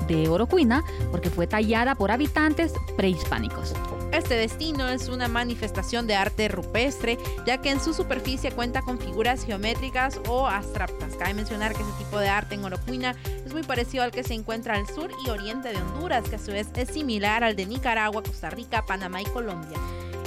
de 0.10 0.28
Orocuina 0.28 0.84
porque 1.10 1.30
fue 1.30 1.48
tallada 1.48 1.96
por 1.96 2.12
habitantes 2.12 2.74
prehispánicos. 2.98 3.74
Este 4.12 4.34
destino 4.34 4.88
es 4.89 5.08
una 5.08 5.28
manifestación 5.28 6.08
de 6.08 6.16
arte 6.16 6.48
rupestre, 6.48 7.18
ya 7.46 7.62
que 7.62 7.70
en 7.70 7.80
su 7.80 7.94
superficie 7.94 8.51
cuenta 8.51 8.82
con 8.82 9.00
figuras 9.00 9.46
geométricas 9.46 10.20
o 10.28 10.48
abstractas. 10.48 11.16
Cabe 11.16 11.36
mencionar 11.36 11.75
que 11.75 11.84
ese 11.84 11.92
tipo 12.00 12.18
de 12.18 12.28
arte 12.28 12.56
en 12.56 12.66
Orocuina 12.66 13.16
es 13.46 13.54
muy 13.54 13.62
parecido 13.62 14.04
al 14.04 14.12
que 14.12 14.24
se 14.24 14.34
encuentra 14.34 14.75
al 14.75 14.88
sur 14.88 15.12
y 15.25 15.30
oriente 15.30 15.70
de 15.70 15.78
Honduras, 15.78 16.28
que 16.28 16.38
a 16.38 16.39
su 16.39 16.51
vez 16.51 16.68
es 16.75 16.89
similar 16.89 17.44
al 17.44 17.56
de 17.56 17.68
Nicaragua, 17.68 18.24
Costa 18.24 18.50
Rica, 18.50 18.84
Panamá 18.86 19.22
y 19.22 19.25
Colombia. 19.25 19.78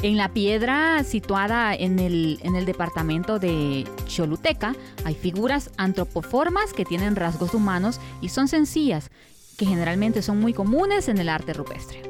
En 0.02 0.16
la 0.16 0.28
piedra 0.32 1.02
situada 1.04 1.74
en 1.74 1.98
el, 1.98 2.38
en 2.42 2.56
el 2.56 2.64
departamento 2.64 3.38
de 3.38 3.86
Choluteca 4.06 4.74
hay 5.04 5.14
figuras 5.14 5.70
antropoformas 5.76 6.72
que 6.72 6.84
tienen 6.84 7.16
rasgos 7.16 7.54
humanos 7.54 8.00
y 8.20 8.28
son 8.28 8.48
sencillas, 8.48 9.10
que 9.56 9.66
generalmente 9.66 10.22
son 10.22 10.40
muy 10.40 10.52
comunes 10.52 11.08
en 11.08 11.18
el 11.18 11.28
arte 11.28 11.52
rupestre. 11.52 12.02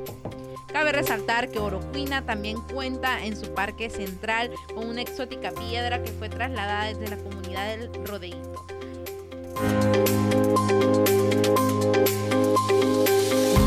Cabe 0.73 0.93
resaltar 0.93 1.51
que 1.51 1.59
Orocuina 1.59 2.25
también 2.25 2.61
cuenta 2.73 3.25
en 3.25 3.37
su 3.37 3.53
parque 3.53 3.91
central 3.91 4.51
con 4.75 4.89
una 4.89 5.03
exótica 5.03 5.53
piedra 5.53 6.03
que 6.03 6.11
fue 6.13 6.29
trasladada 6.29 6.87
desde 6.87 7.09
la 7.09 7.17
comunidad 7.17 7.77
del 7.77 7.91
Rodeíto. 8.07 8.67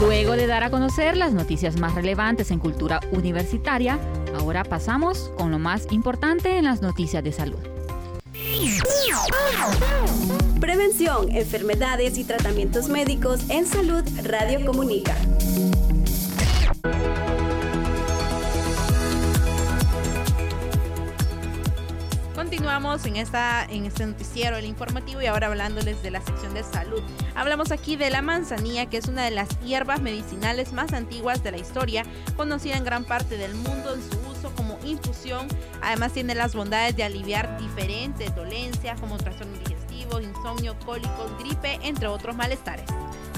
Luego 0.02 0.34
de 0.34 0.48
dar 0.48 0.64
a 0.64 0.70
conocer 0.70 1.16
las 1.16 1.34
noticias 1.34 1.80
más 1.80 1.96
relevantes 1.96 2.52
en 2.52 2.60
cultura 2.60 3.00
universitaria, 3.12 4.00
ahora 4.38 4.64
pasamos 4.64 5.32
con 5.38 5.52
lo 5.52 5.60
más 5.60 5.88
importante 5.92 6.58
en 6.58 6.66
las 6.66 6.82
noticias 6.82 7.24
de 7.24 7.32
salud. 7.32 7.60
Prevención, 10.60 11.32
enfermedades 11.32 12.18
y 12.18 12.24
tratamientos 12.24 12.90
médicos 12.90 13.50
en 13.50 13.66
salud 13.66 14.04
Radio 14.24 14.66
Comunica. 14.66 15.16
Continuamos 22.36 23.06
en, 23.06 23.16
esta, 23.16 23.66
en 23.66 23.86
este 23.86 24.06
noticiero, 24.06 24.58
el 24.58 24.66
informativo, 24.66 25.22
y 25.22 25.26
ahora 25.26 25.48
hablándoles 25.48 26.04
de 26.04 26.12
la 26.12 26.22
sección 26.22 26.54
de 26.54 26.64
salud. 26.64 27.02
Hablamos 27.34 27.72
aquí 27.72 27.96
de 27.96 28.10
la 28.10 28.22
manzanilla, 28.22 28.88
que 28.88 28.98
es 28.98 29.08
una 29.08 29.24
de 29.24 29.32
las 29.32 29.60
hierbas 29.62 30.02
medicinales 30.02 30.74
más 30.74 30.94
antiguas 30.94 31.44
de 31.44 31.52
la 31.52 31.58
historia, 31.58 32.04
conocida 32.36 32.76
en 32.76 32.84
gran 32.84 33.04
parte 33.06 33.38
del 33.38 33.56
mundo 33.56 33.96
en 33.96 34.02
su 34.02 34.18
uso 34.30 34.54
como 34.56 34.78
infusión. 34.86 35.48
Además 35.82 36.14
tiene 36.14 36.36
las 36.36 36.56
bondades 36.56 36.96
de 36.96 37.04
aliviar 37.04 37.58
diferentes 37.58 38.36
dolencias 38.36 39.00
como 39.00 39.18
trastornos 39.18 39.60
digestivos, 39.60 40.22
insomnio, 40.22 40.78
cólicos, 40.86 41.32
gripe, 41.40 41.80
entre 41.84 42.08
otros 42.08 42.36
malestares. 42.36 42.86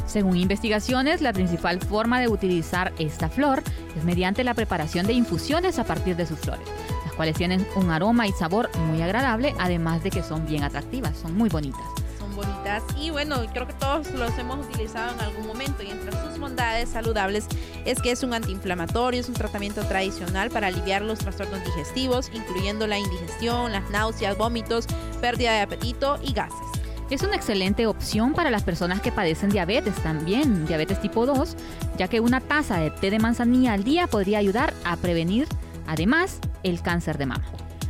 Según 0.08 0.38
investigaciones, 0.38 1.22
la 1.22 1.34
principal 1.34 1.82
forma 1.82 2.22
de 2.22 2.30
utilizar 2.30 2.94
esta 2.98 3.30
flor 3.30 3.62
es 3.96 4.04
mediante 4.06 4.46
la 4.46 4.54
preparación 4.54 5.06
de 5.06 5.12
infusiones 5.12 5.80
a 5.80 5.84
partir 5.84 6.16
de 6.16 6.26
sus 6.26 6.40
flores, 6.40 6.66
las 7.04 7.14
cuales 7.14 7.36
tienen 7.36 7.68
un 7.76 7.92
aroma 7.92 8.26
y 8.26 8.32
sabor 8.32 8.70
muy 8.88 9.02
agradable, 9.02 9.54
además 9.60 10.04
de 10.04 10.10
que 10.10 10.24
son 10.24 10.48
bien 10.48 10.64
atractivas, 10.64 11.18
son 11.18 11.38
muy 11.38 11.50
bonitas. 11.50 11.82
Son 12.18 12.34
bonitas 12.34 12.84
y 12.98 13.10
bueno, 13.10 13.36
creo 13.52 13.68
que 13.68 13.74
todos 13.74 14.10
los 14.12 14.38
hemos 14.40 14.66
utilizado 14.66 15.14
en 15.14 15.20
algún 15.20 15.46
momento 15.46 15.84
y 15.84 15.92
entre 15.92 16.14
sus 16.14 16.40
bondades 16.40 16.88
saludables 16.88 17.46
es 17.84 18.02
que 18.02 18.12
es 18.12 18.24
un 18.24 18.34
antiinflamatorio, 18.34 19.20
es 19.20 19.28
un 19.28 19.36
tratamiento 19.36 19.84
tradicional 19.84 20.50
para 20.52 20.68
aliviar 20.68 21.02
los 21.02 21.20
trastornos 21.20 21.62
digestivos, 21.66 22.32
incluyendo 22.34 22.88
la 22.88 22.98
indigestión, 22.98 23.74
las 23.74 23.90
náuseas, 23.90 24.38
vómitos, 24.38 24.88
pérdida 25.20 25.52
de 25.52 25.62
apetito 25.62 26.18
y 26.24 26.32
gases. 26.32 26.77
Es 27.10 27.24
una 27.24 27.38
excelente 27.38 27.88
opción 27.88 28.34
para 28.34 28.52
las 28.52 28.64
personas 28.64 29.00
que 29.00 29.14
padecen 29.14 29.50
diabetes 29.50 29.96
también, 30.04 30.66
diabetes 30.66 31.00
tipo 31.00 31.26
2, 31.26 31.56
ya 31.98 32.10
que 32.10 32.20
una 32.20 32.42
taza 32.42 32.80
de 32.80 32.92
té 32.92 33.10
de 33.10 33.18
manzanilla 33.20 33.74
al 33.74 33.86
día 33.86 34.08
podría 34.08 34.40
ayudar 34.40 34.74
a 34.84 34.98
prevenir, 34.98 35.48
además, 35.88 36.40
el 36.64 36.82
cáncer 36.82 37.18
de 37.18 37.28
mama. 37.28 37.46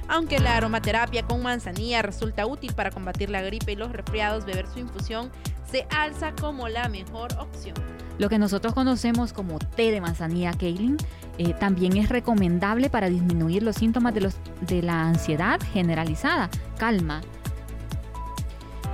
Aunque 0.08 0.38
la 0.38 0.56
aromaterapia 0.56 1.24
con 1.24 1.42
manzanilla 1.42 2.04
resulta 2.04 2.46
útil 2.46 2.74
para 2.74 2.92
combatir 2.92 3.32
la 3.32 3.42
gripe 3.42 3.72
y 3.72 3.76
los 3.76 3.92
resfriados, 3.92 4.46
beber 4.46 4.68
su 4.68 4.80
infusión 4.80 5.32
se 5.70 5.88
alza 5.90 6.34
como 6.40 6.70
la 6.70 6.88
mejor 6.88 7.34
opción. 7.40 7.76
Lo 8.20 8.30
que 8.30 8.38
nosotros 8.38 8.74
conocemos 8.74 9.34
como 9.34 9.58
té 9.58 9.92
de 9.92 10.00
manzanilla 10.00 10.52
Kaylin 10.54 10.98
eh, 11.40 11.54
también 11.54 11.98
es 11.98 12.10
recomendable 12.10 12.90
para 12.90 13.10
disminuir 13.10 13.64
los 13.64 13.76
síntomas 13.76 14.14
de, 14.14 14.22
los, 14.22 14.36
de 14.62 14.82
la 14.82 15.08
ansiedad 15.08 15.60
generalizada, 15.74 16.50
calma, 16.78 17.22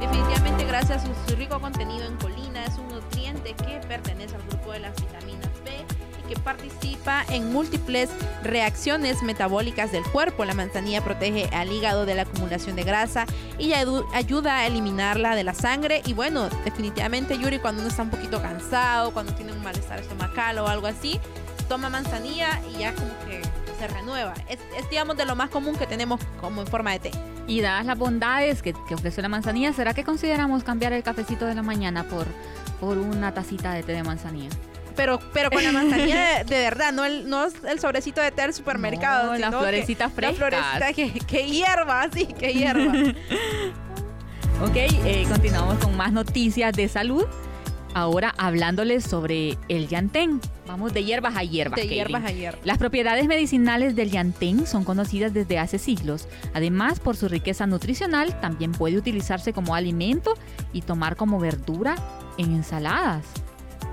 Definitivamente 0.03 0.65
gracias 0.65 1.05
a 1.05 1.29
su 1.29 1.35
rico 1.37 1.61
contenido 1.61 2.05
en 2.05 2.17
colina 2.17 2.65
es 2.65 2.77
un 2.77 2.89
nutriente 2.89 3.53
que 3.53 3.79
pertenece 3.87 4.35
al 4.35 4.41
grupo 4.49 4.73
de 4.73 4.81
las 4.81 4.99
vitaminas 4.99 5.47
B 5.63 5.71
y 6.19 6.27
que 6.27 6.39
participa 6.41 7.23
en 7.29 7.53
múltiples 7.53 8.09
reacciones 8.43 9.23
metabólicas 9.23 9.93
del 9.93 10.03
cuerpo. 10.03 10.43
La 10.43 10.55
manzanilla 10.55 11.01
protege 11.01 11.47
al 11.55 11.71
hígado 11.71 12.05
de 12.05 12.15
la 12.15 12.23
acumulación 12.23 12.75
de 12.75 12.83
grasa 12.83 13.25
y 13.57 13.71
ayuda 13.71 14.57
a 14.57 14.67
eliminarla 14.67 15.35
de 15.35 15.45
la 15.45 15.53
sangre. 15.53 16.01
Y 16.05 16.11
bueno, 16.11 16.49
definitivamente 16.65 17.37
Yuri 17.37 17.59
cuando 17.59 17.79
uno 17.81 17.89
está 17.89 18.03
un 18.03 18.09
poquito 18.09 18.41
cansado, 18.41 19.13
cuando 19.13 19.33
tiene 19.35 19.53
un 19.53 19.63
malestar 19.63 19.99
estomacal 19.99 20.57
o 20.59 20.67
algo 20.67 20.87
así, 20.87 21.17
toma 21.69 21.89
manzanilla 21.89 22.61
y 22.69 22.79
ya 22.79 22.93
como 22.93 23.09
que 23.25 23.41
se 23.87 23.93
renueva. 23.93 24.33
Es, 24.49 24.59
es 24.77 24.89
digamos 24.89 25.17
de 25.17 25.25
lo 25.25 25.35
más 25.35 25.49
común 25.49 25.75
que 25.75 25.85
tenemos 25.85 26.19
como 26.39 26.61
en 26.61 26.67
forma 26.67 26.91
de 26.91 26.99
té. 26.99 27.11
Y 27.47 27.61
dadas 27.61 27.85
las 27.85 27.97
bondades 27.97 28.61
que, 28.61 28.73
ofrece 28.93 29.21
la 29.21 29.29
manzanilla, 29.29 29.73
¿será 29.73 29.93
que 29.93 30.03
consideramos 30.03 30.63
cambiar 30.63 30.93
el 30.93 31.03
cafecito 31.03 31.45
de 31.45 31.55
la 31.55 31.63
mañana 31.63 32.03
por, 32.03 32.25
por 32.79 32.97
una 32.97 33.33
tacita 33.33 33.73
de 33.73 33.83
té 33.83 33.91
de 33.91 34.03
manzanilla? 34.03 34.49
Pero, 34.95 35.19
pero 35.33 35.49
con 35.49 35.63
la 35.63 35.71
manzanilla 35.73 36.43
de, 36.43 36.59
verdad, 36.59 36.93
no 36.93 37.03
el, 37.03 37.29
no 37.29 37.45
el 37.45 37.79
sobrecito 37.79 38.21
de 38.21 38.31
té 38.31 38.43
del 38.43 38.53
supermercado. 38.53 39.33
No, 39.33 39.37
las 39.37 39.49
florecitas 39.49 40.13
frescas. 40.13 40.39
La 40.39 40.47
florecita 40.49 40.93
que, 40.93 41.19
que 41.19 41.47
hierba, 41.47 42.07
sí, 42.13 42.27
que 42.27 42.53
hierba. 42.53 42.93
ok, 44.65 44.75
eh, 44.75 45.25
continuamos 45.27 45.77
con 45.79 45.97
más 45.97 46.13
noticias 46.13 46.73
de 46.73 46.87
salud. 46.87 47.25
Ahora 47.93 48.33
hablándoles 48.37 49.03
sobre 49.03 49.57
el 49.69 49.87
yantén. 49.87 50.41
Vamos 50.67 50.93
de 50.93 51.03
hierbas 51.03 51.35
a 51.35 51.43
hierbas. 51.43 51.79
De 51.79 51.87
hierbas 51.87 52.23
a 52.23 52.31
hierbas. 52.31 52.65
Las 52.65 52.77
propiedades 52.77 53.27
medicinales 53.27 53.95
del 53.95 54.09
yantén 54.09 54.65
son 54.65 54.83
conocidas 54.83 55.33
desde 55.33 55.59
hace 55.59 55.77
siglos. 55.77 56.27
Además, 56.53 56.99
por 56.99 57.15
su 57.15 57.27
riqueza 57.27 57.67
nutricional, 57.67 58.39
también 58.39 58.71
puede 58.71 58.97
utilizarse 58.97 59.53
como 59.53 59.75
alimento 59.75 60.33
y 60.71 60.81
tomar 60.81 61.15
como 61.15 61.39
verdura 61.39 61.95
en 62.37 62.55
ensaladas. 62.55 63.42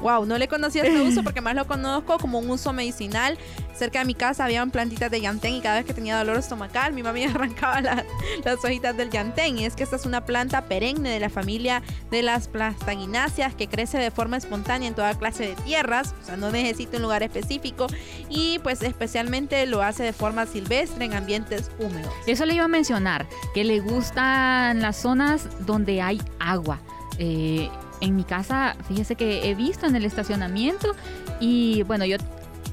Wow, 0.01 0.27
no 0.27 0.39
le 0.39 0.49
conocía 0.49 0.83
este 0.83 1.01
uso 1.09 1.23
porque 1.23 1.41
más 1.41 1.55
lo 1.55 1.67
conozco 1.67 2.19
como 2.19 2.39
un 2.39 2.51
uso 2.51 2.73
medicinal. 2.73 3.39
Cerca 3.75 4.01
de 4.01 4.05
mi 4.05 4.15
casa 4.15 4.45
había 4.45 4.65
plantitas 4.67 5.11
de 5.11 5.21
yantén 5.21 5.55
y 5.55 5.61
cada 5.61 5.77
vez 5.77 5.87
que 5.87 5.95
tenía 5.95 6.19
dolor 6.19 6.37
estomacal, 6.37 6.93
mi 6.93 7.03
mami 7.03 7.25
arrancaba 7.25 7.81
las 7.81 8.65
hojitas 8.65 8.97
del 8.97 9.11
yantén. 9.11 9.59
Y 9.59 9.65
es 9.65 9.75
que 9.75 9.83
esta 9.83 9.97
es 9.97 10.07
una 10.07 10.25
planta 10.25 10.63
perenne 10.63 11.11
de 11.11 11.21
la 11.21 11.31
familia 11.31 11.83
de 12.11 12.23
las 12.23 12.49
plastagináceas 12.49 13.55
que 13.55 13.69
crece 13.69 13.99
de 13.99 14.11
forma 14.11 14.37
espontánea 14.37 14.89
en 14.89 14.95
toda 14.95 15.19
clase 15.19 15.49
de 15.49 15.55
tierras, 15.57 16.15
o 16.23 16.27
sea, 16.27 16.37
no 16.37 16.51
necesita 16.51 16.97
un 16.97 17.03
lugar 17.03 17.23
específico 17.23 17.87
y 18.29 18.59
pues 18.61 18.83
especialmente 18.83 19.65
lo 19.67 19.83
hace 19.83 20.03
de 20.03 20.13
forma 20.13 20.47
silvestre 20.47 21.05
en 21.05 21.15
ambientes 21.15 21.71
húmedos. 21.79 22.13
Eso 22.27 22.45
le 22.47 22.55
iba 22.55 22.65
a 22.65 22.69
mencionar, 22.69 23.27
que 23.55 23.65
le 23.65 23.81
gustan 23.81 24.81
las 24.81 24.97
zonas 24.97 25.49
donde 25.67 26.03
hay 26.03 26.21
agua. 26.39 26.81
Eh, 27.19 27.69
en 28.01 28.17
mi 28.17 28.25
casa, 28.25 28.77
fíjese 28.89 29.15
que 29.15 29.49
he 29.49 29.55
visto 29.55 29.87
en 29.87 29.97
el 29.97 30.05
estacionamiento 30.05 30.95
y 31.39 31.83
bueno, 31.85 32.05
yo 32.05 32.17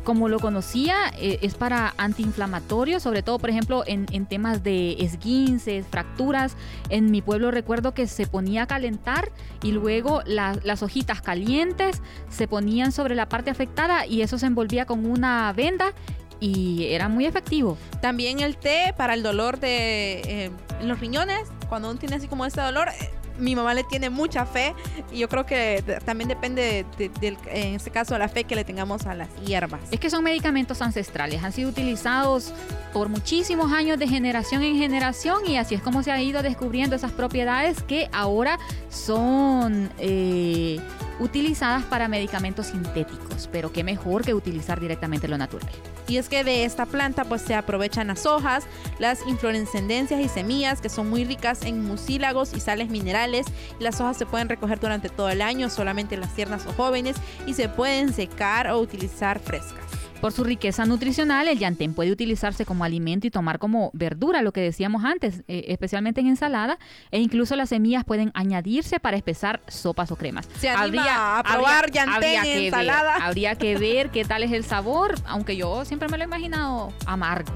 como 0.08 0.30
lo 0.30 0.40
conocía, 0.40 1.12
eh, 1.18 1.40
es 1.42 1.56
para 1.56 1.94
antiinflamatorio, 1.98 3.02
sobre 3.02 3.24
todo, 3.24 3.40
por 3.40 3.50
ejemplo, 3.50 3.84
en, 3.86 4.06
temas 4.26 4.64
de 4.64 4.94
esguinces, 5.00 5.86
fracturas. 5.86 6.56
En 6.88 7.12
mi 7.12 7.22
pueblo 7.22 7.52
recuerdo 7.52 7.94
que 7.94 8.08
se 8.08 8.26
ponía 8.26 8.64
a 8.64 8.68
calentar 8.68 9.34
y 9.62 9.74
luego 9.74 10.22
las 10.26 10.82
hojitas 10.82 11.22
calientes 11.22 12.02
se 12.30 12.48
ponían 12.48 12.94
sobre 12.94 13.16
la 13.16 13.28
parte 13.28 13.50
afectada 13.50 14.06
y 14.06 14.22
eso 14.22 14.38
se 14.38 14.46
envolvía 14.46 14.86
con 14.86 15.06
una 15.06 15.52
venda 15.52 15.92
y 16.40 16.86
era 16.86 17.10
muy 17.10 17.26
efectivo. 17.26 17.78
También 18.02 18.40
el 18.40 18.56
té 18.56 18.94
para 18.96 19.14
el 19.14 19.24
dolor 19.24 19.60
de 19.60 20.22
eh, 20.26 20.52
los 20.84 21.02
riñones, 21.02 21.50
cuando 21.68 21.90
uno 21.90 22.00
tiene 22.00 22.16
así 22.16 22.30
como 22.30 22.46
este 22.46 22.62
dolor, 22.62 22.88
eh, 22.88 23.10
mi 23.38 23.56
mamá 23.56 23.74
le 23.74 23.84
tiene 23.84 24.10
mucha 24.10 24.46
fe 24.46 24.74
y 25.12 25.20
yo 25.20 25.30
creo 25.30 25.46
que 25.46 25.84
también 26.06 26.28
depende, 26.28 26.86
en 26.98 27.76
este 27.76 27.92
caso, 27.92 28.14
de 28.14 28.20
la 28.20 28.30
fe 28.30 28.44
que 28.44 28.56
le 28.56 28.64
tengamos 28.64 29.06
a 29.06 29.16
las 29.16 29.30
hierbas. 29.46 29.82
Es 29.92 30.00
que 30.00 30.10
son 30.10 30.24
medicamentos 30.24 30.82
ancestrales, 30.82 31.44
han 31.44 31.52
sido 31.52 31.70
utilizados 31.70 32.54
por 32.94 33.10
muchísimos 33.10 33.72
años 33.72 34.00
de 34.00 34.08
generación 34.08 34.64
en 34.64 34.78
generación 34.78 35.46
y 35.48 35.58
así 35.58 35.76
es 35.76 35.82
como 35.82 36.04
se 36.04 36.12
ha 36.12 36.22
ido 36.22 36.42
descubriendo 36.42 36.96
esas 36.96 37.12
propiedades 37.12 37.82
que 37.84 38.10
ahora 38.12 38.60
son... 38.90 39.90
Eh, 40.00 40.80
utilizadas 41.20 41.84
para 41.84 42.08
medicamentos 42.08 42.68
sintéticos, 42.68 43.50
pero 43.52 43.72
qué 43.72 43.84
mejor 43.84 44.24
que 44.24 44.34
utilizar 44.34 44.80
directamente 44.80 45.28
lo 45.28 45.38
natural. 45.38 45.70
Y 46.08 46.18
es 46.18 46.30
que 46.30 46.44
de 46.44 46.64
esta 46.64 46.86
planta 46.86 47.26
pues 47.26 47.42
se 47.42 47.56
aprovechan 47.56 48.08
las 48.08 48.26
hojas, 48.26 48.66
las 49.00 49.26
inflorescencias 49.28 50.22
y 50.22 50.30
semillas 50.30 50.80
que 50.80 50.90
son 50.90 51.10
muy 51.10 51.26
ricas 51.26 51.64
en 51.64 51.84
mucílagos 51.84 52.54
y 52.54 52.60
sales 52.60 52.90
minerales. 52.90 53.46
Las 53.80 54.00
hojas 54.00 54.18
se 54.18 54.26
pueden 54.26 54.48
recoger 54.48 54.80
durante 54.80 55.10
todo 55.10 55.30
el 55.30 55.42
año, 55.42 55.70
solamente 55.70 56.16
las 56.18 56.34
tiernas 56.34 56.66
o 56.66 56.74
jóvenes 56.74 57.18
y 57.46 57.54
se 57.54 57.68
pueden 57.68 58.14
secar 58.14 58.70
o 58.70 58.80
utilizar 58.80 59.40
frescas. 59.40 59.97
Por 60.22 60.32
su 60.32 60.44
riqueza 60.44 60.86
nutricional, 60.86 61.48
el 61.48 61.60
yantén 61.60 61.94
puede 61.94 62.12
utilizarse 62.12 62.66
como 62.66 62.84
alimento 62.84 63.28
y 63.28 63.32
tomar 63.32 63.60
como 63.60 63.92
verdura, 63.94 64.42
lo 64.42 64.52
que 64.52 64.62
decíamos 64.62 65.06
antes, 65.06 65.44
eh, 65.48 65.66
especialmente 65.68 66.22
en 66.22 66.28
ensalada, 66.28 66.80
e 67.12 67.20
incluso 67.20 67.56
las 67.56 67.70
semillas 67.70 68.04
pueden 68.04 68.32
añadirse 68.34 69.00
para 69.00 69.18
espesar 69.18 69.62
sopas 69.68 70.12
o 70.12 70.16
cremas. 70.16 70.50
Se 70.60 70.70
habría, 70.70 71.40
a 71.40 71.44
probar 71.44 71.92
yantén 71.92 72.46
en 72.46 72.64
ensalada. 72.66 73.16
habría 73.22 73.56
que 73.56 73.78
ver 73.78 74.10
qué 74.10 74.26
tal 74.26 74.42
es 74.42 74.52
el 74.52 74.64
sabor, 74.64 75.16
aunque 75.26 75.56
yo 75.56 75.86
siempre 75.86 76.10
me 76.10 76.18
lo 76.18 76.24
he 76.24 76.28
imaginado 76.28 76.92
amargo. 77.06 77.54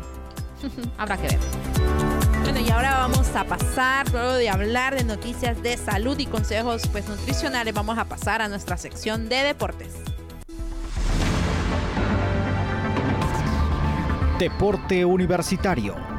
Habrá 0.97 1.17
que 1.17 1.28
ver. 1.30 1.39
Bueno, 2.43 2.60
y 2.60 2.69
ahora 2.69 2.97
vamos 2.97 3.36
a 3.36 3.43
pasar, 3.43 4.12
luego 4.12 4.34
de 4.34 4.50
hablar 4.50 4.95
de 4.95 5.04
noticias 5.04 5.62
de 5.63 5.78
salud 5.78 6.17
y 6.19 6.26
consejos 6.26 6.84
pues, 6.91 7.08
nutricionales, 7.08 7.74
vamos 7.74 7.97
a 7.97 8.06
pasar 8.06 8.41
a 8.41 8.47
nuestra 8.47 8.78
sección 8.78 9.30
de 9.30 9.38
deportes. 9.43 10.11
Deporte 14.41 15.06
Universitario. 15.06 16.11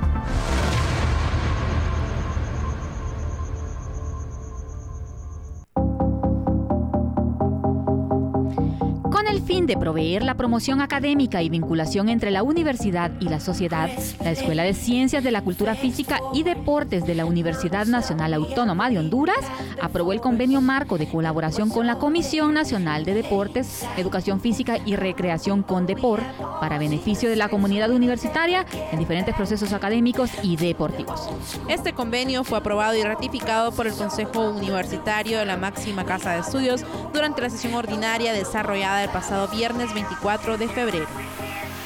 Fin 9.40 9.66
de 9.66 9.78
proveer 9.78 10.22
la 10.22 10.34
promoción 10.34 10.82
académica 10.82 11.42
y 11.42 11.48
vinculación 11.48 12.10
entre 12.10 12.30
la 12.30 12.42
universidad 12.42 13.10
y 13.18 13.28
la 13.30 13.40
sociedad, 13.40 13.88
la 14.22 14.30
Escuela 14.30 14.62
de 14.62 14.74
Ciencias 14.74 15.24
de 15.24 15.30
la 15.30 15.40
Cultura 15.40 15.74
Física 15.74 16.20
y 16.34 16.42
Deportes 16.42 17.06
de 17.06 17.14
la 17.14 17.24
Universidad 17.24 17.86
Nacional 17.86 18.34
Autónoma 18.34 18.90
de 18.90 18.98
Honduras 18.98 19.38
aprobó 19.80 20.12
el 20.12 20.20
convenio 20.20 20.60
marco 20.60 20.98
de 20.98 21.08
colaboración 21.08 21.70
con 21.70 21.86
la 21.86 21.96
Comisión 21.96 22.52
Nacional 22.52 23.06
de 23.06 23.14
Deportes, 23.14 23.86
Educación 23.96 24.40
Física 24.40 24.76
y 24.84 24.96
Recreación 24.96 25.62
con 25.62 25.86
Depor 25.86 26.20
para 26.60 26.78
beneficio 26.78 27.30
de 27.30 27.36
la 27.36 27.48
comunidad 27.48 27.90
universitaria 27.90 28.66
en 28.92 28.98
diferentes 28.98 29.34
procesos 29.34 29.72
académicos 29.72 30.30
y 30.42 30.56
deportivos. 30.56 31.30
Este 31.68 31.94
convenio 31.94 32.44
fue 32.44 32.58
aprobado 32.58 32.96
y 32.96 33.02
ratificado 33.02 33.72
por 33.72 33.86
el 33.86 33.94
Consejo 33.94 34.50
Universitario 34.50 35.38
de 35.38 35.46
la 35.46 35.56
máxima 35.56 36.04
casa 36.04 36.32
de 36.32 36.40
estudios 36.40 36.84
durante 37.14 37.40
la 37.40 37.48
sesión 37.48 37.74
ordinaria 37.74 38.34
desarrollada 38.34 39.02
el 39.02 39.08
pasado 39.08 39.21
viernes 39.52 39.94
24 39.94 40.58
de 40.58 40.68
febrero. 40.68 41.06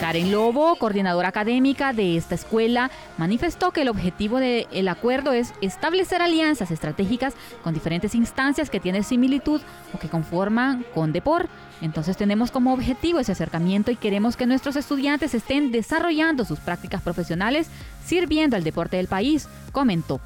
Karen 0.01 0.31
Lobo, 0.31 0.77
coordinadora 0.77 1.29
académica 1.29 1.92
de 1.92 2.16
esta 2.16 2.35
escuela, 2.35 2.90
manifestó 3.16 3.70
que 3.70 3.83
el 3.83 3.88
objetivo 3.88 4.38
del 4.38 4.88
acuerdo 4.88 5.33
es 5.33 5.55
establecer 5.62 6.20
alianzas 6.20 6.70
estratégicas 6.70 7.35
con 7.62 7.72
diferentes 7.72 8.14
instancias 8.14 8.68
que 8.68 8.81
tienen 8.81 9.05
similitud 9.05 9.61
o 9.94 9.99
que 9.99 10.09
conforman 10.09 10.85
con 10.94 11.12
Depor. 11.12 11.49
Entonces 11.81 12.16
tenemos 12.16 12.51
como 12.51 12.75
objetivo 12.75 13.20
ese 13.20 13.33
acercamiento 13.33 13.90
y 13.90 13.96
queremos 13.96 14.37
que 14.37 14.46
nuestros 14.46 14.77
estudiantes 14.77 15.35
estén 15.35 15.72
desarrollando 15.72 16.44
sus 16.44 16.59
prácticas 16.59 17.01
profesionales 17.03 17.68
sirviendo 18.05 18.57
al 18.57 18.64
deporte 18.64 18.99
del 18.99 19.09
país, 19.09 19.49
comentó. 19.72 20.20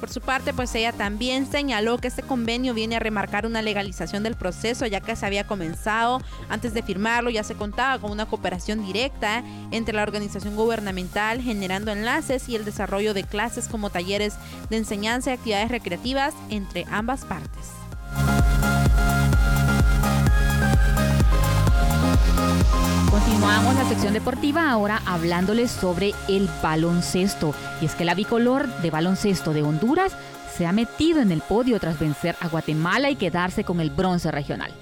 Por 0.00 0.10
su 0.10 0.20
parte, 0.20 0.52
pues 0.52 0.72
ella 0.76 0.92
también 0.92 1.50
señaló 1.50 1.98
que 1.98 2.08
este 2.08 2.22
convenio 2.22 2.72
viene 2.72 2.96
a 2.96 3.00
remarcar 3.00 3.46
una 3.46 3.62
legalización 3.62 4.22
del 4.22 4.36
proceso, 4.36 4.86
ya 4.86 5.00
que 5.00 5.16
se 5.16 5.26
había 5.26 5.46
comenzado 5.46 6.22
antes 6.48 6.72
de 6.72 6.82
firmarlo, 6.82 7.30
ya 7.30 7.42
se 7.42 7.56
contaba 7.56 7.98
con 7.98 8.12
una 8.12 8.26
cooperación 8.26 8.84
directa 8.84 9.42
entre 9.72 9.94
la 9.94 10.02
organización 10.02 10.54
gubernamental, 10.54 11.40
generando 11.40 11.90
enlaces 11.90 12.48
y 12.48 12.54
el 12.54 12.64
desarrollo 12.64 13.12
de 13.12 13.24
clases 13.24 13.66
como 13.66 13.90
talleres 13.90 14.34
de 14.70 14.76
enseñanza 14.76 15.30
y 15.30 15.34
actividades 15.34 15.70
recreativas 15.70 16.34
entre 16.48 16.84
ambas 16.90 17.24
partes. 17.24 17.72
Continuamos 23.10 23.74
la 23.74 23.88
sección 23.88 24.12
deportiva 24.12 24.70
ahora 24.70 25.00
hablándoles 25.06 25.70
sobre 25.70 26.12
el 26.28 26.46
baloncesto. 26.62 27.54
Y 27.80 27.86
es 27.86 27.94
que 27.94 28.04
la 28.04 28.14
bicolor 28.14 28.68
de 28.82 28.90
baloncesto 28.90 29.54
de 29.54 29.62
Honduras 29.62 30.12
se 30.54 30.66
ha 30.66 30.72
metido 30.72 31.20
en 31.20 31.32
el 31.32 31.40
podio 31.40 31.80
tras 31.80 31.98
vencer 31.98 32.36
a 32.40 32.48
Guatemala 32.48 33.08
y 33.08 33.16
quedarse 33.16 33.64
con 33.64 33.80
el 33.80 33.88
bronce 33.88 34.30
regional. 34.30 34.72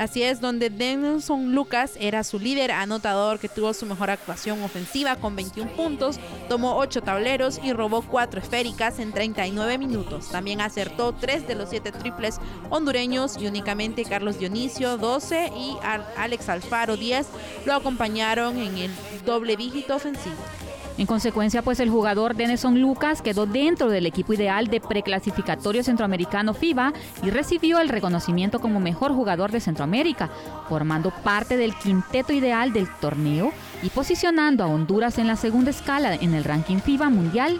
Así 0.00 0.22
es, 0.22 0.40
donde 0.40 0.70
Denison 0.70 1.54
Lucas 1.54 1.92
era 2.00 2.24
su 2.24 2.38
líder 2.38 2.70
anotador 2.70 3.38
que 3.38 3.50
tuvo 3.50 3.74
su 3.74 3.84
mejor 3.84 4.08
actuación 4.08 4.62
ofensiva 4.62 5.16
con 5.16 5.36
21 5.36 5.72
puntos, 5.72 6.18
tomó 6.48 6.78
8 6.78 7.02
tableros 7.02 7.60
y 7.62 7.74
robó 7.74 8.00
4 8.00 8.40
esféricas 8.40 8.98
en 8.98 9.12
39 9.12 9.76
minutos. 9.76 10.30
También 10.30 10.62
acertó 10.62 11.12
3 11.12 11.46
de 11.46 11.54
los 11.54 11.68
7 11.68 11.92
triples 11.92 12.38
hondureños 12.70 13.36
y 13.36 13.46
únicamente 13.46 14.06
Carlos 14.06 14.38
Dionisio 14.38 14.96
12 14.96 15.52
y 15.54 15.76
Alex 16.16 16.48
Alfaro 16.48 16.96
10 16.96 17.26
lo 17.66 17.74
acompañaron 17.74 18.56
en 18.56 18.78
el 18.78 18.90
doble 19.26 19.54
dígito 19.54 19.96
ofensivo. 19.96 20.59
En 21.00 21.06
consecuencia, 21.06 21.62
pues 21.62 21.80
el 21.80 21.88
jugador 21.88 22.36
Denison 22.36 22.78
Lucas 22.78 23.22
quedó 23.22 23.46
dentro 23.46 23.88
del 23.88 24.04
equipo 24.04 24.34
ideal 24.34 24.66
de 24.66 24.82
preclasificatorio 24.82 25.82
centroamericano 25.82 26.52
FIBA 26.52 26.92
y 27.22 27.30
recibió 27.30 27.78
el 27.78 27.88
reconocimiento 27.88 28.58
como 28.60 28.80
mejor 28.80 29.14
jugador 29.14 29.50
de 29.50 29.60
Centroamérica, 29.60 30.28
formando 30.68 31.10
parte 31.10 31.56
del 31.56 31.74
quinteto 31.74 32.34
ideal 32.34 32.74
del 32.74 32.86
torneo 33.00 33.50
y 33.82 33.88
posicionando 33.88 34.62
a 34.62 34.66
Honduras 34.66 35.16
en 35.16 35.26
la 35.26 35.36
segunda 35.36 35.70
escala 35.70 36.16
en 36.16 36.34
el 36.34 36.44
ranking 36.44 36.80
FIBA 36.80 37.08
mundial 37.08 37.58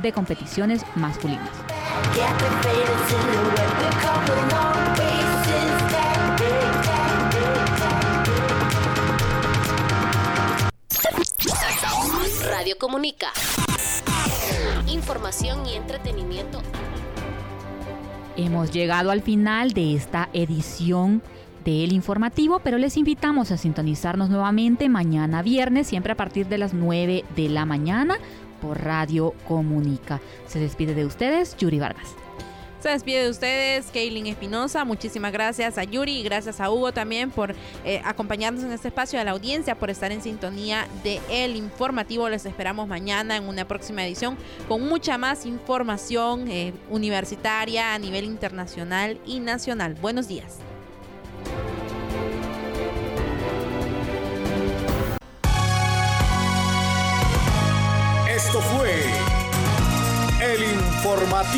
de 0.00 0.12
competiciones 0.12 0.84
masculinas. 0.94 1.50
Comunica. 12.78 13.28
Información 14.88 15.66
y 15.66 15.74
entretenimiento. 15.74 16.60
Hemos 18.36 18.70
llegado 18.70 19.10
al 19.10 19.22
final 19.22 19.72
de 19.72 19.94
esta 19.94 20.28
edición 20.32 21.22
del 21.64 21.92
informativo, 21.92 22.60
pero 22.60 22.78
les 22.78 22.96
invitamos 22.96 23.50
a 23.50 23.56
sintonizarnos 23.56 24.28
nuevamente 24.28 24.88
mañana 24.88 25.42
viernes, 25.42 25.86
siempre 25.86 26.12
a 26.12 26.16
partir 26.16 26.46
de 26.48 26.58
las 26.58 26.74
9 26.74 27.24
de 27.34 27.48
la 27.48 27.64
mañana 27.64 28.18
por 28.60 28.82
Radio 28.82 29.34
Comunica. 29.48 30.20
Se 30.46 30.58
despide 30.58 30.94
de 30.94 31.06
ustedes, 31.06 31.56
Yuri 31.56 31.78
Vargas. 31.78 32.14
Se 32.80 32.90
despide 32.90 33.24
de 33.24 33.30
ustedes, 33.30 33.86
Kaylin 33.92 34.26
Espinosa. 34.26 34.84
Muchísimas 34.84 35.32
gracias 35.32 35.78
a 35.78 35.84
Yuri 35.84 36.18
y 36.18 36.22
gracias 36.22 36.60
a 36.60 36.70
Hugo 36.70 36.92
también 36.92 37.30
por 37.30 37.54
eh, 37.84 38.02
acompañarnos 38.04 38.62
en 38.64 38.72
este 38.72 38.88
espacio, 38.88 39.18
a 39.18 39.24
la 39.24 39.30
audiencia 39.32 39.74
por 39.76 39.90
estar 39.90 40.12
en 40.12 40.22
sintonía 40.22 40.86
de 41.02 41.20
El 41.30 41.56
Informativo. 41.56 42.28
Les 42.28 42.44
esperamos 42.44 42.86
mañana 42.86 43.36
en 43.36 43.48
una 43.48 43.66
próxima 43.66 44.04
edición 44.04 44.36
con 44.68 44.86
mucha 44.86 45.16
más 45.18 45.46
información 45.46 46.48
eh, 46.48 46.74
universitaria 46.90 47.94
a 47.94 47.98
nivel 47.98 48.24
internacional 48.24 49.18
y 49.26 49.40
nacional. 49.40 49.94
Buenos 49.94 50.28
días. 50.28 50.58
Esto 58.28 58.60
fue 58.60 58.92
El 60.40 60.62
Informativo. 60.62 61.56